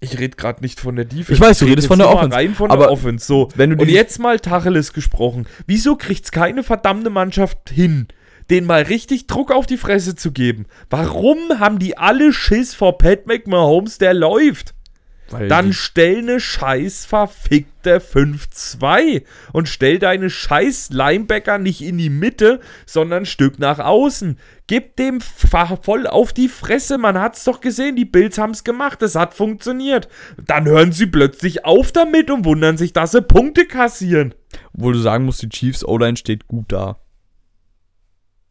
[0.00, 1.32] Ich rede gerade nicht von der Defense.
[1.34, 2.36] Ich weiß, du red redest von der Offense.
[2.36, 3.26] Rein von Aber der Offense.
[3.26, 3.48] So.
[3.56, 5.46] wenn du Und die- jetzt mal Tacheles gesprochen.
[5.66, 8.06] Wieso kriegt's keine verdammte Mannschaft hin,
[8.50, 10.66] den mal richtig Druck auf die Fresse zu geben?
[10.90, 14.74] Warum haben die alle Schiss vor Pat McMahomes, der läuft?
[15.30, 22.08] Weil Dann stell ne scheiß verfickte 5-2 und stell deine scheiß Linebacker nicht in die
[22.08, 24.38] Mitte, sondern ein Stück nach außen.
[24.66, 29.16] Gib dem voll auf die Fresse, man hat's doch gesehen, die Bills haben's gemacht, es
[29.16, 30.08] hat funktioniert.
[30.42, 34.34] Dann hören sie plötzlich auf damit und wundern sich, dass sie Punkte kassieren.
[34.72, 36.98] Obwohl du sagen musst, die Chiefs O-Line steht gut da.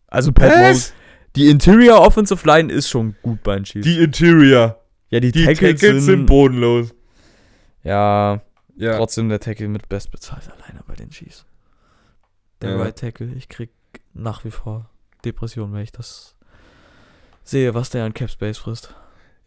[0.07, 0.93] Also Pat Mahomes,
[1.35, 3.85] die Interior Offensive Line ist schon gut bei den Chiefs.
[3.85, 4.81] Die Interior.
[5.09, 6.93] ja, die, Die Tackles, Tackles sind bodenlos.
[7.83, 8.41] ja,
[8.75, 8.97] Ja.
[8.97, 11.45] trotzdem der Tackle mit bestbezahlt alleine bei den Chiefs.
[12.61, 12.77] Der Ja.
[12.77, 13.69] Right Tackle, ich krieg
[14.13, 14.89] nach wie vor
[15.25, 16.35] Depressionen, wenn ich das
[17.43, 18.95] sehe, was der an Cap Space frisst.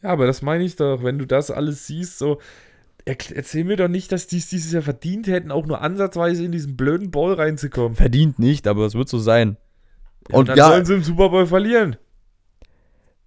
[0.03, 2.41] Ja, aber das meine ich doch, wenn du das alles siehst, so.
[3.07, 6.53] Erzähl mir doch nicht, dass die es dieses Jahr verdient hätten, auch nur ansatzweise in
[6.53, 7.97] diesen blöden Ball reinzukommen.
[7.97, 9.57] Verdient nicht, aber es wird so sein.
[10.33, 11.97] Und dann ja- sollen sie im Super Bowl verlieren.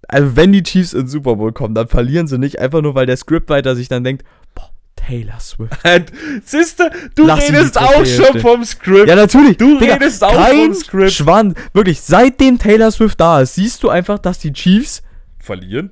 [0.07, 3.05] Also wenn die Chiefs in Super Bowl kommen, dann verlieren sie nicht, einfach nur weil
[3.05, 4.23] der Scriptwriter sich dann denkt,
[4.53, 5.73] boah, Taylor Swift.
[6.45, 8.41] Siehste, du Lass redest auch schon stehen.
[8.41, 9.07] vom Skript.
[9.07, 9.57] Ja, natürlich.
[9.57, 11.11] Du Digga, redest auch vom Script.
[11.13, 11.55] Schwanz.
[11.73, 15.01] Wirklich, seitdem Taylor Swift da ist, siehst du einfach, dass die Chiefs
[15.39, 15.91] Verlieren?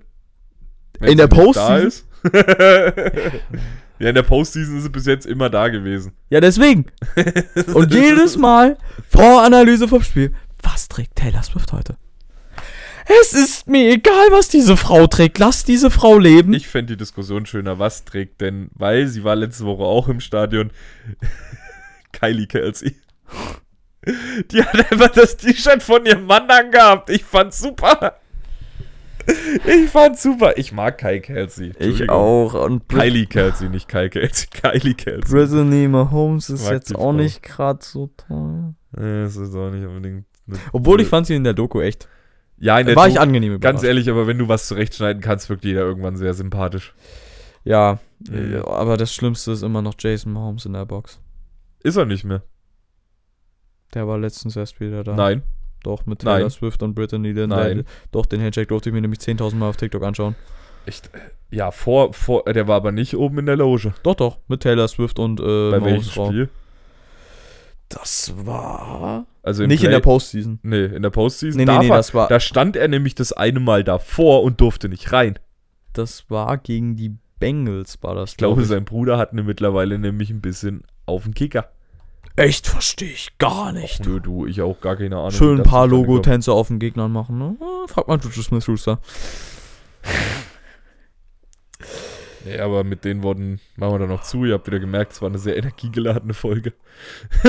[1.01, 1.87] In der Postseason?
[1.87, 2.05] ist?
[3.99, 6.13] ja, in der Postseason ist sie bis jetzt immer da gewesen.
[6.29, 6.85] Ja, deswegen.
[7.73, 8.77] Und jedes Mal
[9.09, 10.33] Voranalyse vom Spiel.
[10.63, 11.97] Was trägt Taylor Swift heute?
[13.07, 15.39] Es ist mir egal, was diese Frau trägt.
[15.39, 16.53] Lass diese Frau leben.
[16.53, 17.79] Ich fände die Diskussion schöner.
[17.79, 20.71] Was trägt denn, weil sie war letzte Woche auch im Stadion,
[22.11, 22.95] Kylie Kelsey.
[24.51, 27.09] Die hat einfach das T-Shirt von ihrem Mann angehabt.
[27.09, 28.17] Ich fand's super.
[29.67, 30.57] Ich fand's super.
[30.57, 31.73] Ich mag Kai Kelsey.
[31.77, 32.53] ich auch.
[32.55, 34.47] Und Kylie Kelsey, nicht Kai Kelsey.
[34.47, 35.21] Kylie Kelsey.
[35.31, 37.13] Brittany Mahomes ist jetzt auch Frau.
[37.13, 38.73] nicht gerade so toll.
[38.97, 40.25] Nee, das ist auch nicht unbedingt.
[40.47, 42.07] Eine- Obwohl ich fand sie in der Doku echt.
[42.57, 43.63] Ja, in der War ich Doku- angenehm überrascht.
[43.73, 46.93] Ganz ehrlich, aber wenn du was zurechtschneiden kannst, wirkt jeder irgendwann sehr sympathisch.
[47.63, 48.63] Ja, Mhm.
[48.65, 51.19] aber das Schlimmste ist immer noch Jason Mahomes in der Box.
[51.83, 52.43] Ist er nicht mehr?
[53.93, 55.15] Der war letztens erst wieder da.
[55.15, 55.41] Nein.
[55.83, 56.49] Doch, mit Taylor Nein.
[56.51, 57.33] Swift und Brittany.
[57.33, 57.77] Den, Nein.
[57.77, 60.35] Der, doch, den Handshake durfte ich mir nämlich 10.000 Mal auf TikTok anschauen.
[60.85, 61.09] Echt?
[61.49, 63.93] Ja, vor, vor, äh, der war aber nicht oben in der Loge.
[64.03, 66.27] Doch, doch, mit Taylor Swift und äh, Bei welchem Mahomes Frau.
[66.27, 66.49] Spiel?
[67.89, 69.25] Das war...
[69.43, 70.59] Also Nicht in Play- der Postseason.
[70.61, 71.57] Nee, in der Postseason.
[71.57, 74.87] Nee, nee, nee, das war, Da stand er nämlich das eine Mal davor und durfte
[74.89, 75.39] nicht rein.
[75.93, 79.97] das war gegen die Bengals, war das, Ich glaube, glaub sein Bruder hat ne mittlerweile
[79.97, 81.71] nämlich ein bisschen auf den Kicker.
[82.35, 84.05] Echt, verstehe ich gar nicht.
[84.05, 85.31] Nö, du, ich auch gar keine Ahnung.
[85.31, 85.87] Schön ein paar.
[85.87, 87.57] Logo-Tänze auf den Gegnern machen, ne?
[87.87, 88.99] Frag mal Juju Smith-Schuster.
[92.45, 94.45] Nee, aber mit den Worten machen wir dann noch zu.
[94.45, 96.73] Ihr habt wieder gemerkt, es war eine sehr energiegeladene Folge.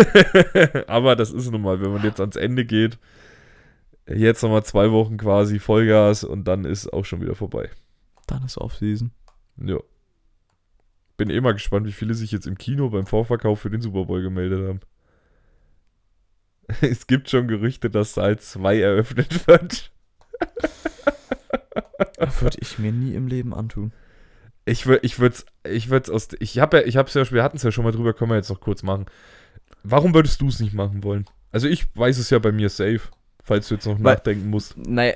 [0.87, 2.99] aber das ist nun mal, wenn man jetzt ans Ende geht,
[4.07, 7.71] jetzt nochmal zwei Wochen quasi Vollgas und dann ist auch schon wieder vorbei.
[8.27, 9.13] Dann ist Off-Season.
[9.65, 9.79] Ja.
[11.17, 14.05] Bin eh mal gespannt, wie viele sich jetzt im Kino beim Vorverkauf für den Super
[14.07, 14.81] Bowl gemeldet haben.
[16.81, 19.93] Es gibt schon Gerüchte, dass Saal 2 eröffnet wird.
[22.41, 23.93] Würde ich mir nie im Leben antun.
[24.65, 27.57] Ich würde ich würd's, ich würd's aus ich habe ja ich hab's ja wir hatten
[27.57, 29.07] es ja schon mal drüber, können wir jetzt noch kurz machen.
[29.83, 31.27] Warum würdest du es nicht machen wollen?
[31.51, 33.01] Also ich weiß es ja bei mir safe,
[33.43, 34.77] falls du jetzt noch Weil- nachdenken musst.
[34.79, 35.15] Naja,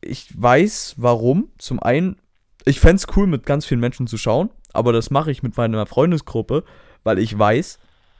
[0.00, 1.48] ich weiß warum.
[1.58, 2.16] Zum einen,
[2.64, 5.56] ich fände es cool, mit ganz vielen Menschen zu schauen, aber das mache ich mit
[5.56, 6.64] meiner Freundesgruppe,
[7.04, 7.78] weil ich weiß,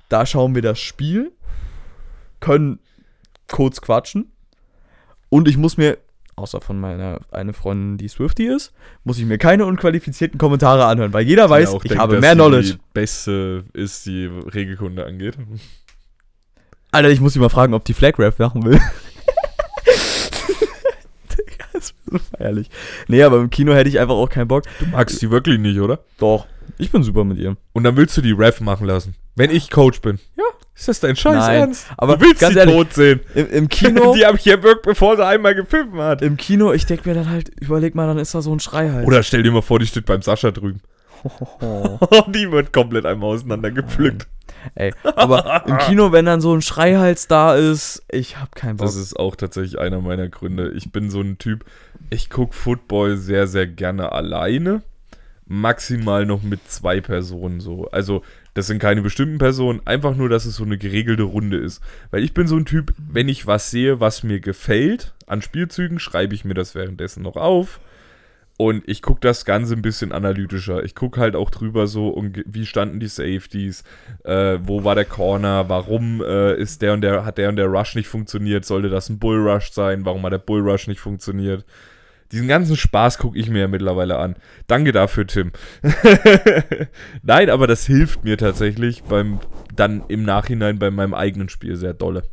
[0.09, 1.33] da schauen wir das Spiel,
[2.39, 2.79] können
[3.49, 4.31] kurz quatschen
[5.29, 5.99] und ich muss mir,
[6.41, 8.73] außer von meiner eine Freundin, die Swifty ist,
[9.05, 12.21] muss ich mir keine unqualifizierten Kommentare anhören, weil jeder weiß, Die auch ich denkt, habe
[12.21, 12.73] mehr Knowledge.
[12.75, 15.37] Die beste ist, die Regelkunde angeht.
[16.93, 18.81] Alter, ich muss sie mal fragen, ob die Flag Rap machen will.
[22.39, 22.71] Ehrlich.
[23.09, 24.65] Nee, aber im Kino hätte ich einfach auch keinen Bock.
[24.79, 26.01] Du magst die wirklich nicht, oder?
[26.19, 26.47] Doch.
[26.79, 27.57] Ich bin super mit ihr.
[27.73, 29.15] Und dann willst du die Ref machen lassen.
[29.37, 30.19] Wenn ich Coach bin.
[30.37, 30.45] Ja.
[30.75, 31.87] Ist das dein Scheiß Nein, Ernst?
[31.99, 33.21] aber du willst ganz sie ehrlich, tot sehen.
[33.35, 36.23] Im, im Kino, Die habe ich wirklich, bevor sie einmal gepfiffen hat.
[36.23, 38.89] im Kino, ich denke mir dann halt, überleg mal, dann ist da so ein Schrei
[38.91, 39.07] halt.
[39.07, 40.81] Oder stell dir mal vor, die steht beim Sascha drüben.
[42.29, 44.27] Die wird komplett einmal auseinandergepflückt.
[44.75, 48.87] Ey, aber im Kino, wenn dann so ein Schreihals da ist, ich hab keinen Bock.
[48.87, 50.73] Das ist auch tatsächlich einer meiner Gründe.
[50.73, 51.65] Ich bin so ein Typ,
[52.11, 54.83] ich gucke Football sehr, sehr gerne alleine.
[55.47, 57.89] Maximal noch mit zwei Personen so.
[57.91, 58.23] Also,
[58.55, 61.83] das sind keine bestimmten Personen, einfach nur, dass es so eine geregelte Runde ist.
[62.11, 65.99] Weil ich bin so ein Typ, wenn ich was sehe, was mir gefällt an Spielzügen,
[65.99, 67.81] schreibe ich mir das währenddessen noch auf.
[68.61, 70.85] Und ich gucke das Ganze ein bisschen analytischer.
[70.85, 73.85] Ich gucke halt auch drüber so, wie standen die Safeties,
[74.23, 77.69] äh, wo war der Corner, warum äh, ist der und der, hat der und der
[77.69, 81.01] Rush nicht funktioniert, sollte das ein Bull Rush sein, warum hat der Bull Rush nicht
[81.01, 81.65] funktioniert.
[82.33, 84.37] Diesen ganzen Spaß gucke ich mir ja mittlerweile an.
[84.67, 85.53] Danke dafür, Tim.
[87.23, 89.41] Nein, aber das hilft mir tatsächlich beim
[89.75, 92.25] dann im Nachhinein bei meinem eigenen Spiel sehr dolle.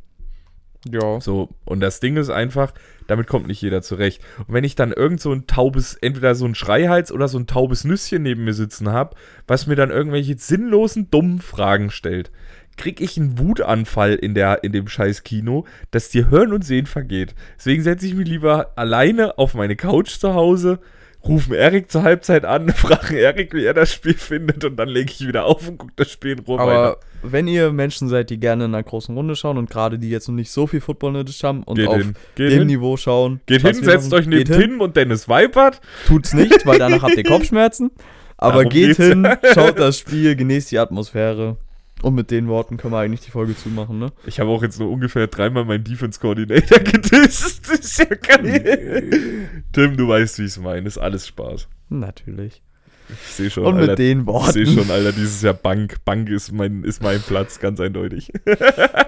[0.91, 1.19] Ja.
[1.21, 2.73] So, und das Ding ist einfach,
[3.07, 4.21] damit kommt nicht jeder zurecht.
[4.39, 7.47] Und wenn ich dann irgend so ein taubes, entweder so ein Schreihals oder so ein
[7.47, 9.15] taubes Nüsschen neben mir sitzen habe,
[9.47, 12.31] was mir dann irgendwelche sinnlosen, dummen Fragen stellt,
[12.77, 16.85] krieg ich einen Wutanfall in, der, in dem scheiß Kino, dass dir Hören und Sehen
[16.85, 17.35] vergeht.
[17.57, 20.79] Deswegen setze ich mich lieber alleine auf meine Couch zu Hause,
[21.25, 25.11] rufen Erik zur Halbzeit an, fragen Erik, wie er das Spiel findet und dann lege
[25.11, 26.97] ich wieder auf und gucke das Spiel in Ruhe weiter.
[27.31, 30.27] Wenn ihr Menschen seid, die gerne in einer großen Runde schauen und gerade die jetzt
[30.27, 32.13] noch nicht so viel Football nötig haben und Geht auf hin.
[32.35, 32.67] Geht dem hin.
[32.67, 34.51] Niveau schauen, Geht hin, setzt euch neben.
[34.51, 35.81] Tim und Dennis Weipert.
[36.07, 37.91] Tut's nicht, weil danach habt ihr Kopfschmerzen.
[38.37, 39.09] Aber Darum geht geht's.
[39.09, 41.57] hin, schaut das Spiel, genießt die Atmosphäre.
[42.03, 44.11] Und mit den Worten können wir eigentlich die Folge zumachen, ne?
[44.27, 47.67] Ich habe auch jetzt nur ungefähr dreimal meinen Defense Coordinator gedisst.
[47.67, 49.49] Das ist ja geil.
[49.73, 50.87] Tim, du weißt, wie ich es meine.
[50.87, 51.67] Ist alles Spaß.
[51.89, 52.61] Natürlich.
[53.09, 53.95] Ich sehe schon, Und mit Alter.
[53.95, 55.97] den Ich sehe Worten schon, Alter, dieses Jahr Bank.
[56.05, 58.31] Bank ist mein, ist mein Platz, ganz eindeutig.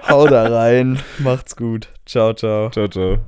[0.08, 0.98] hau da rein.
[1.18, 1.88] Macht's gut.
[2.06, 2.70] Ciao, ciao.
[2.70, 3.18] Ciao, ciao.